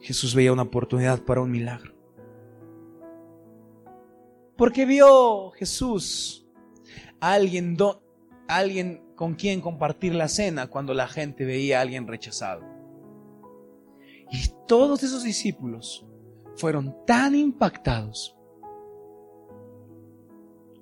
Jesús 0.00 0.34
veía 0.34 0.52
una 0.52 0.62
oportunidad 0.62 1.20
para 1.22 1.40
un 1.40 1.50
milagro. 1.50 1.94
Porque 4.56 4.86
vio 4.86 5.50
Jesús 5.50 6.47
alguien 7.20 7.76
con 9.14 9.34
quien 9.34 9.60
compartir 9.60 10.14
la 10.14 10.28
cena 10.28 10.68
cuando 10.68 10.94
la 10.94 11.08
gente 11.08 11.44
veía 11.44 11.78
a 11.78 11.82
alguien 11.82 12.06
rechazado. 12.06 12.62
Y 14.30 14.50
todos 14.66 15.02
esos 15.02 15.22
discípulos 15.22 16.06
fueron 16.56 16.94
tan 17.06 17.34
impactados 17.34 18.36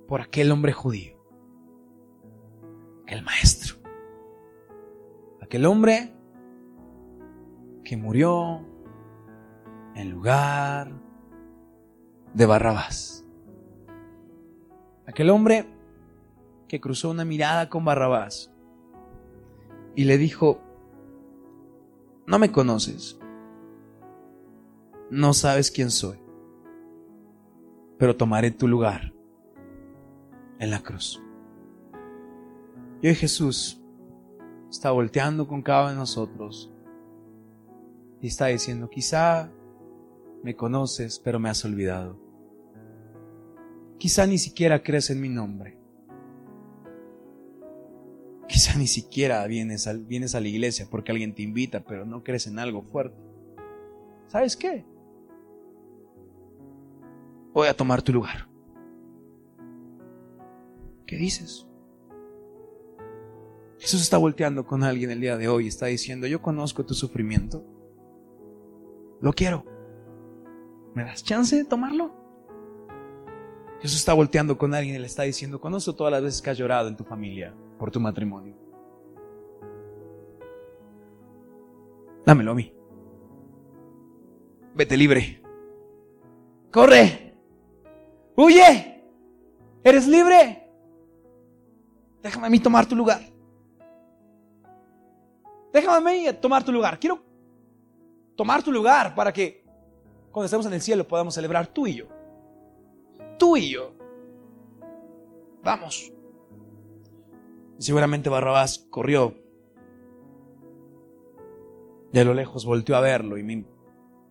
por 0.09 0.21
aquel 0.21 0.53
hombre 0.53 0.73
judío, 0.73 1.17
el 3.07 3.23
maestro, 3.23 3.77
aquel 5.41 5.67
hombre 5.67 6.13
que 7.85 7.97
murió 7.97 8.67
en 9.95 10.11
lugar 10.11 10.93
de 12.35 12.47
Barrabás. 12.47 13.25
Aquel 15.07 15.31
hombre 15.31 15.76
que 16.69 16.81
cruzó 16.81 17.11
una 17.11 17.25
mirada 17.25 17.69
con 17.69 17.85
Barrabás 17.85 18.53
y 19.95 20.05
le 20.05 20.19
dijo, 20.19 20.61
no 22.27 22.39
me 22.39 22.51
conoces, 22.53 23.19
no 25.11 25.33
sabes 25.33 25.71
quién 25.71 25.91
soy, 25.91 26.19
pero 27.99 28.17
tomaré 28.17 28.51
tu 28.51 28.69
lugar 28.69 29.15
en 30.59 30.71
la 30.71 30.83
cruz. 30.83 31.23
Y 33.01 33.09
hoy 33.09 33.15
Jesús 33.15 33.81
está 34.71 34.91
volteando 34.91 35.47
con 35.47 35.63
cada 35.63 35.83
uno 35.83 35.91
de 35.91 35.97
nosotros 35.97 36.73
y 38.21 38.27
está 38.27 38.47
diciendo, 38.47 38.89
quizá 38.91 39.51
me 40.43 40.57
conoces, 40.57 41.19
pero 41.19 41.39
me 41.39 41.49
has 41.49 41.65
olvidado. 41.65 42.19
Quizá 43.99 44.27
ni 44.27 44.39
siquiera 44.39 44.83
crees 44.83 45.11
en 45.11 45.21
mi 45.21 45.29
nombre. 45.29 45.76
Quizá 48.49 48.79
ni 48.79 48.87
siquiera 48.87 49.45
vienes 49.47 49.87
a, 49.87 49.95
vienes 49.95 50.35
a 50.35 50.41
la 50.41 50.49
iglesia 50.49 50.87
porque 50.89 51.11
alguien 51.11 51.35
te 51.35 51.43
invita, 51.43 51.81
pero 51.81 52.05
no 52.05 52.23
crees 52.23 52.47
en 52.47 52.59
algo 52.59 52.83
fuerte. 52.83 53.17
¿Sabes 54.29 54.57
qué? 54.57 54.85
Voy 57.53 57.69
a 57.69 57.77
tomar 57.77 58.03
tu 58.03 58.13
lugar. 58.13 58.49
¿Qué 61.07 61.17
dices? 61.17 61.67
Jesús 63.79 64.01
está 64.01 64.17
volteando 64.17 64.67
con 64.67 64.85
alguien 64.85 65.11
el 65.11 65.21
día 65.21 65.37
de 65.37 65.49
hoy, 65.49 65.67
está 65.67 65.87
diciendo, 65.87 66.27
yo 66.27 66.41
conozco 66.41 66.85
tu 66.85 66.95
sufrimiento, 66.95 67.65
lo 69.21 69.33
quiero. 69.33 69.65
¿Me 70.95 71.05
das 71.05 71.23
chance 71.23 71.55
de 71.55 71.65
tomarlo? 71.65 72.15
Jesús 73.81 73.99
está 73.99 74.15
volteando 74.15 74.57
con 74.57 74.73
alguien 74.73 74.97
y 74.97 74.99
le 74.99 75.07
está 75.07 75.25
diciendo, 75.25 75.61
conozco 75.61 75.95
todas 75.95 76.11
las 76.11 76.23
veces 76.23 76.43
que 76.43 76.51
has 76.51 76.59
llorado 76.59 76.89
en 76.89 76.97
tu 76.97 77.05
familia 77.05 77.55
por 77.79 77.91
tu 77.91 78.01
matrimonio. 78.01 78.55
Dámelo 82.25 82.53
a 82.53 82.55
mí. 82.55 82.73
Vete 84.75 84.97
libre. 84.97 85.41
Corre. 86.73 87.35
Huye. 88.37 89.05
Eres 89.85 90.07
libre. 90.09 90.69
Déjame 92.23 92.49
a 92.49 92.51
mí 92.51 92.59
tomar 92.59 92.87
tu 92.87 92.97
lugar. 92.97 93.21
Déjame 95.73 95.97
a 95.97 96.13
mí 96.13 96.27
tomar 96.41 96.65
tu 96.65 96.73
lugar. 96.73 96.99
Quiero 96.99 97.23
tomar 98.35 98.63
tu 98.63 98.73
lugar 98.73 99.15
para 99.15 99.33
que 99.33 99.65
cuando 100.33 100.47
estemos 100.47 100.67
en 100.67 100.75
el 100.75 100.83
cielo 100.83 101.07
podamos 101.07 101.35
celebrar 101.35 101.69
tú 101.69 101.87
y 101.87 101.95
yo. 101.95 102.07
Tú 103.39 103.57
y 103.57 103.71
yo. 103.71 103.93
Vamos. 105.63 106.13
Seguramente 107.79 108.29
Barrabás 108.29 108.87
corrió. 108.91 109.35
De 112.13 112.25
lo 112.25 112.35
lejos 112.35 112.65
volteó 112.65 112.97
a 112.97 113.01
verlo 113.01 113.37
y 113.37 113.43
me, 113.43 113.67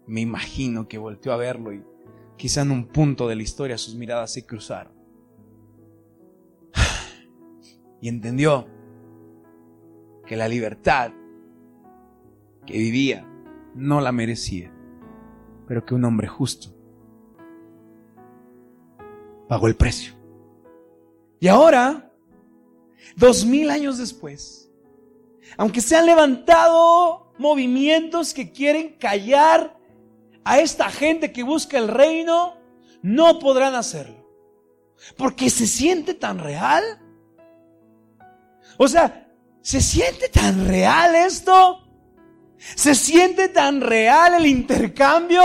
me 0.08 0.22
imagino 0.22 0.88
que 0.88 0.98
volteó 0.98 1.34
a 1.34 1.38
verlo 1.38 1.74
y 1.74 1.84
quizá 2.38 2.62
en 2.62 2.72
un 2.72 2.88
punto 2.88 3.28
de 3.28 3.36
la 3.36 3.44
historia 3.44 3.78
sus 3.78 3.96
miradas 3.96 4.34
se 4.34 4.46
cruzaron 4.46 4.94
y 8.02 8.10
entendió 8.10 8.68
que 10.26 10.36
la 10.36 10.48
libertad 10.48 11.12
que 12.66 12.78
vivía 12.78 13.28
no 13.76 14.02
la 14.02 14.12
merecía, 14.12 14.72
pero 15.68 15.86
que 15.86 15.94
un 15.94 16.06
hombre 16.06 16.28
justo 16.28 16.70
pagó 19.48 19.68
el 19.68 19.76
precio. 19.76 20.14
Y 21.40 21.48
ahora, 21.48 22.05
dos 23.16 23.46
mil 23.46 23.70
años 23.70 23.98
después, 23.98 24.70
aunque 25.58 25.82
se 25.82 25.96
han 25.96 26.06
levantado 26.06 27.34
movimientos 27.38 28.34
que 28.34 28.52
quieren 28.52 28.96
callar 28.98 29.78
a 30.44 30.60
esta 30.60 30.90
gente 30.90 31.32
que 31.32 31.44
busca 31.44 31.78
el 31.78 31.88
reino, 31.88 32.56
no 33.02 33.40
podrán 33.40 33.76
hacerlo. 33.76 34.26
Porque 35.18 35.50
se 35.50 35.68
siente 35.68 36.14
tan 36.14 36.40
real 36.40 37.02
o 38.78 38.88
sea, 38.88 39.28
¿se 39.62 39.82
siente 39.82 40.30
tan 40.30 40.68
real 40.68 41.16
esto? 41.16 41.82
¿Se 42.58 42.96
siente 42.96 43.50
tan 43.50 43.82
real 43.82 44.36
el 44.36 44.46
intercambio? 44.46 45.42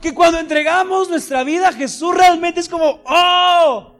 Que 0.00 0.14
cuando 0.14 0.38
entregamos 0.38 1.08
nuestra 1.08 1.44
vida 1.44 1.68
a 1.68 1.72
Jesús 1.72 2.14
realmente 2.14 2.60
es 2.60 2.68
como, 2.68 3.00
oh, 3.06 3.95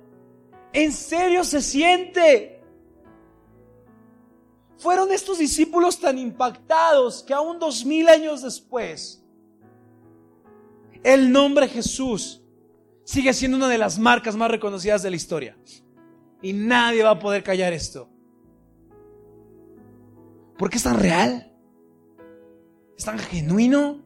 en 0.76 0.92
serio 0.92 1.42
se 1.42 1.62
siente. 1.62 2.62
Fueron 4.76 5.10
estos 5.10 5.38
discípulos 5.38 5.98
tan 5.98 6.18
impactados 6.18 7.22
que 7.22 7.32
aún 7.32 7.58
dos 7.58 7.86
mil 7.86 8.06
años 8.08 8.42
después, 8.42 9.24
el 11.02 11.32
nombre 11.32 11.66
Jesús 11.66 12.42
sigue 13.04 13.32
siendo 13.32 13.56
una 13.56 13.68
de 13.68 13.78
las 13.78 13.98
marcas 13.98 14.36
más 14.36 14.50
reconocidas 14.50 15.02
de 15.02 15.08
la 15.08 15.16
historia. 15.16 15.56
Y 16.42 16.52
nadie 16.52 17.02
va 17.02 17.12
a 17.12 17.18
poder 17.18 17.42
callar 17.42 17.72
esto. 17.72 18.10
¿Por 20.58 20.68
qué 20.68 20.76
es 20.76 20.82
tan 20.82 21.00
real? 21.00 21.54
¿Es 22.98 23.04
tan 23.06 23.18
genuino? 23.18 24.04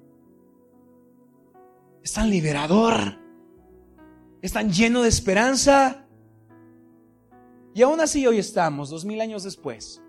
¿Es 2.05 2.13
tan 2.13 2.31
liberador? 2.31 3.19
¿Es 4.41 4.53
tan 4.53 4.71
lleno 4.71 5.03
de 5.03 5.09
esperanza? 5.09 6.00
Y 7.75 7.83
aún 7.83 8.01
así 8.01 8.27
hoy 8.27 8.39
estamos, 8.39 8.91
dos 8.91 9.05
mil 9.05 9.21
años 9.21 9.45
después. 9.45 10.03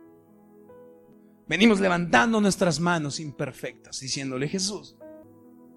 Venimos 1.47 1.80
levantando 1.80 2.39
nuestras 2.41 2.80
manos 2.80 3.20
imperfectas, 3.20 3.99
diciéndole, 3.99 4.47
Jesús, 4.47 4.97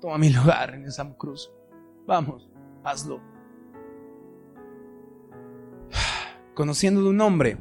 toma 0.00 0.18
mi 0.18 0.30
lugar 0.30 0.74
en 0.74 0.84
esa 0.84 1.12
cruz. 1.16 1.50
Vamos, 2.06 2.48
hazlo. 2.84 3.20
Conociendo 6.54 7.02
de 7.02 7.08
un 7.08 7.20
hombre 7.20 7.58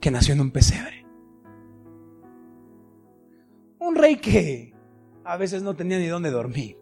que 0.00 0.10
nació 0.10 0.34
en 0.34 0.42
un 0.42 0.50
pesebre. 0.50 1.06
Un 3.78 3.94
rey 3.96 4.16
que 4.16 4.74
a 5.24 5.36
veces 5.36 5.62
no 5.62 5.74
tenía 5.74 5.98
ni 5.98 6.06
dónde 6.06 6.30
dormir. 6.30 6.78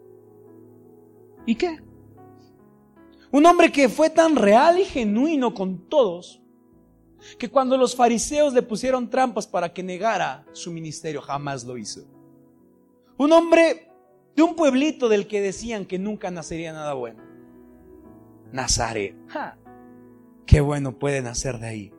¿Y 1.47 1.55
qué? 1.55 1.79
Un 3.33 3.47
hombre 3.47 3.73
que 3.73 3.89
fue 3.89 4.11
tan 4.11 4.37
real 4.37 4.79
y 4.79 4.85
genuino 4.85 5.55
con 5.55 5.89
todos 5.89 6.43
que 7.39 7.49
cuando 7.49 7.79
los 7.79 7.97
fariseos 7.97 8.53
le 8.53 8.63
pusieron 8.63 9.09
trampas 9.09 9.47
para 9.47 9.73
que 9.73 9.83
negara 9.83 10.45
su 10.53 10.71
ministerio, 10.71 11.23
jamás 11.23 11.65
lo 11.65 11.79
hizo. 11.79 12.03
Un 13.17 13.33
hombre 13.33 13.91
de 14.37 14.43
un 14.43 14.55
pueblito 14.55 15.09
del 15.09 15.27
que 15.27 15.41
decían 15.41 15.87
que 15.87 15.99
nunca 15.99 16.31
nacería 16.31 16.75
nada 16.75 16.93
bueno. 16.93 17.23
Nazaret. 18.53 19.17
Qué 20.45 20.61
bueno 20.61 20.99
puede 20.99 21.23
nacer 21.23 21.59
de 21.59 21.67
ahí. 21.67 21.95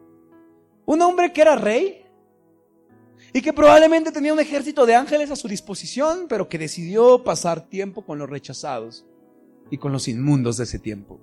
Un 0.86 1.01
hombre 1.01 1.34
que 1.34 1.41
era 1.41 1.55
rey 1.55 2.05
y 3.34 3.41
que 3.41 3.53
probablemente 3.53 4.11
tenía 4.11 4.34
un 4.34 4.39
ejército 4.39 4.86
de 4.86 4.93
ángeles 4.93 5.31
a 5.31 5.36
su 5.36 5.47
disposición, 5.47 6.27
pero 6.29 6.47
que 6.47 6.59
decidió 6.59 7.23
pasar 7.23 7.67
tiempo 7.69 8.05
con 8.05 8.19
los 8.19 8.29
rechazados 8.29 9.07
y 9.70 9.78
con 9.78 9.91
los 9.91 10.07
inmundos 10.07 10.57
de 10.57 10.64
ese 10.66 10.80
tiempo. 10.80 11.20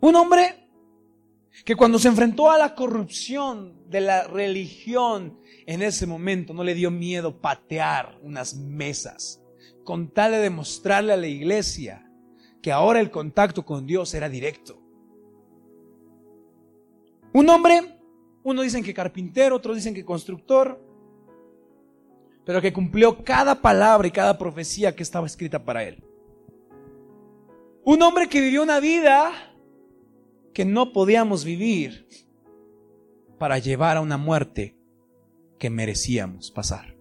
Un 0.00 0.14
hombre 0.14 0.68
que 1.64 1.74
cuando 1.74 1.98
se 1.98 2.08
enfrentó 2.08 2.50
a 2.50 2.58
la 2.58 2.74
corrupción 2.74 3.88
de 3.88 4.00
la 4.00 4.24
religión 4.24 5.40
en 5.66 5.82
ese 5.82 6.06
momento 6.06 6.52
no 6.52 6.62
le 6.62 6.74
dio 6.74 6.90
miedo 6.90 7.40
patear 7.40 8.18
unas 8.22 8.54
mesas 8.54 9.42
con 9.84 10.12
tal 10.12 10.32
de 10.32 10.38
demostrarle 10.38 11.12
a 11.12 11.16
la 11.16 11.28
iglesia 11.28 12.10
que 12.60 12.72
ahora 12.72 13.00
el 13.00 13.10
contacto 13.10 13.64
con 13.64 13.86
Dios 13.86 14.12
era 14.14 14.28
directo. 14.28 14.82
Un 17.32 17.48
hombre, 17.48 18.00
uno 18.42 18.62
dicen 18.62 18.82
que 18.82 18.92
carpintero, 18.92 19.56
otros 19.56 19.76
dicen 19.76 19.94
que 19.94 20.04
constructor, 20.04 20.82
pero 22.44 22.60
que 22.60 22.72
cumplió 22.72 23.22
cada 23.24 23.60
palabra 23.60 24.08
y 24.08 24.10
cada 24.10 24.36
profecía 24.38 24.94
que 24.94 25.02
estaba 25.02 25.26
escrita 25.26 25.64
para 25.64 25.84
él. 25.84 26.02
Un 27.88 28.02
hombre 28.02 28.28
que 28.28 28.40
vivió 28.40 28.64
una 28.64 28.80
vida 28.80 29.30
que 30.52 30.64
no 30.64 30.92
podíamos 30.92 31.44
vivir 31.44 32.08
para 33.38 33.60
llevar 33.60 33.96
a 33.96 34.00
una 34.00 34.16
muerte 34.16 34.76
que 35.56 35.70
merecíamos 35.70 36.50
pasar. 36.50 36.96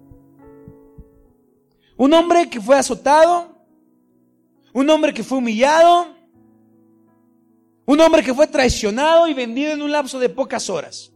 Un 1.98 2.14
hombre 2.14 2.52
que 2.52 2.62
fue 2.62 2.78
azotado, 2.78 3.66
un 4.74 4.88
hombre 4.92 5.12
que 5.12 5.24
fue 5.24 5.40
humillado, 5.40 6.06
un 7.88 8.00
hombre 8.00 8.22
que 8.22 8.36
fue 8.36 8.46
traicionado 8.46 9.28
y 9.28 9.34
vendido 9.34 9.72
en 9.72 9.82
un 9.82 9.92
lapso 9.92 10.20
de 10.20 10.30
pocas 10.30 10.70
horas. 10.70 11.12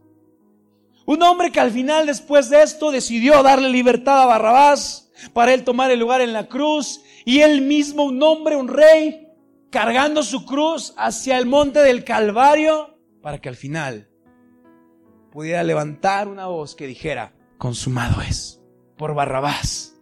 Un 1.06 1.22
hombre 1.22 1.52
que 1.52 1.60
al 1.60 1.70
final 1.70 2.06
después 2.06 2.50
de 2.50 2.60
esto 2.60 2.90
decidió 2.90 3.40
darle 3.44 3.68
libertad 3.68 4.20
a 4.20 4.26
Barrabás 4.26 5.12
para 5.32 5.54
él 5.54 5.62
tomar 5.62 5.92
el 5.92 6.00
lugar 6.00 6.22
en 6.22 6.32
la 6.32 6.48
cruz 6.48 7.02
y 7.24 7.38
él 7.38 7.62
mismo, 7.62 8.02
un 8.02 8.20
hombre, 8.20 8.56
un 8.56 8.66
rey, 8.66 9.29
cargando 9.70 10.22
su 10.22 10.44
cruz 10.44 10.94
hacia 10.96 11.38
el 11.38 11.46
monte 11.46 11.80
del 11.80 12.04
Calvario 12.04 12.98
para 13.22 13.40
que 13.40 13.48
al 13.48 13.56
final 13.56 14.10
pudiera 15.30 15.62
levantar 15.62 16.28
una 16.28 16.46
voz 16.46 16.74
que 16.74 16.86
dijera, 16.86 17.34
consumado 17.58 18.20
es, 18.22 18.60
por 18.96 19.14
Barrabás 19.14 19.96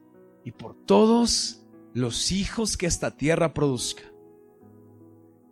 y 0.44 0.52
por 0.52 0.74
todos 0.86 1.66
los 1.92 2.32
hijos 2.32 2.76
que 2.76 2.86
esta 2.86 3.16
tierra 3.16 3.52
produzca. 3.52 4.02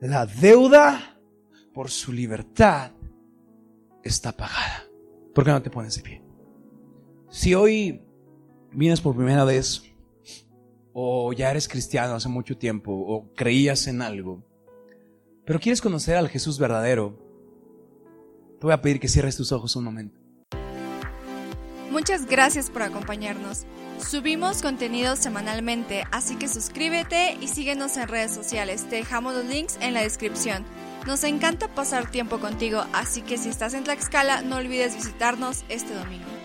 La 0.01 0.27
deuda 0.27 1.19
por 1.75 1.91
su 1.91 2.12
libertad 2.12 2.93
está 4.03 4.33
pagada. 4.33 4.85
¿Por 5.35 5.45
qué 5.45 5.51
no 5.51 5.62
te 5.62 5.71
pones 5.71 5.97
de 5.97 6.03
pie? 6.03 6.23
Si 7.29 7.55
hoy 7.55 8.03
vienes 8.73 9.01
por 9.01 9.14
primera 9.14 9.45
vez 9.45 9.83
o 10.99 11.31
ya 11.35 11.51
eres 11.51 11.69
cristiano 11.69 12.15
hace 12.15 12.31
mucho 12.31 12.57
tiempo, 12.57 12.91
o 12.91 13.31
creías 13.35 13.87
en 13.87 14.01
algo, 14.01 14.43
pero 15.45 15.61
quieres 15.61 15.83
conocer 15.83 16.17
al 16.17 16.31
Jesús 16.31 16.59
verdadero, 16.59 17.19
te 18.59 18.67
voy 18.67 18.73
a 18.73 18.81
pedir 18.81 18.99
que 18.99 19.07
cierres 19.07 19.37
tus 19.37 19.53
ojos 19.53 19.77
un 19.77 19.85
momento. 19.85 20.19
Muchas 21.91 22.25
gracias 22.25 22.71
por 22.71 22.81
acompañarnos. 22.81 23.67
Subimos 23.99 24.63
contenido 24.63 25.17
semanalmente, 25.17 26.05
así 26.13 26.37
que 26.37 26.49
suscríbete 26.49 27.37
y 27.43 27.49
síguenos 27.49 27.99
en 27.99 28.09
redes 28.09 28.33
sociales. 28.33 28.89
Te 28.89 28.97
dejamos 28.97 29.35
los 29.35 29.45
links 29.45 29.77
en 29.83 29.93
la 29.93 30.01
descripción. 30.01 30.65
Nos 31.07 31.25
encanta 31.25 31.69
pasar 31.69 32.11
tiempo 32.11 32.41
contigo, 32.41 32.85
así 32.95 33.21
que 33.21 33.37
si 33.37 33.51
estás 33.51 33.75
en 33.75 33.85
Tlaxcala, 33.85 34.41
no 34.41 34.57
olvides 34.57 34.97
visitarnos 34.97 35.65
este 35.69 35.93
domingo. 35.93 36.36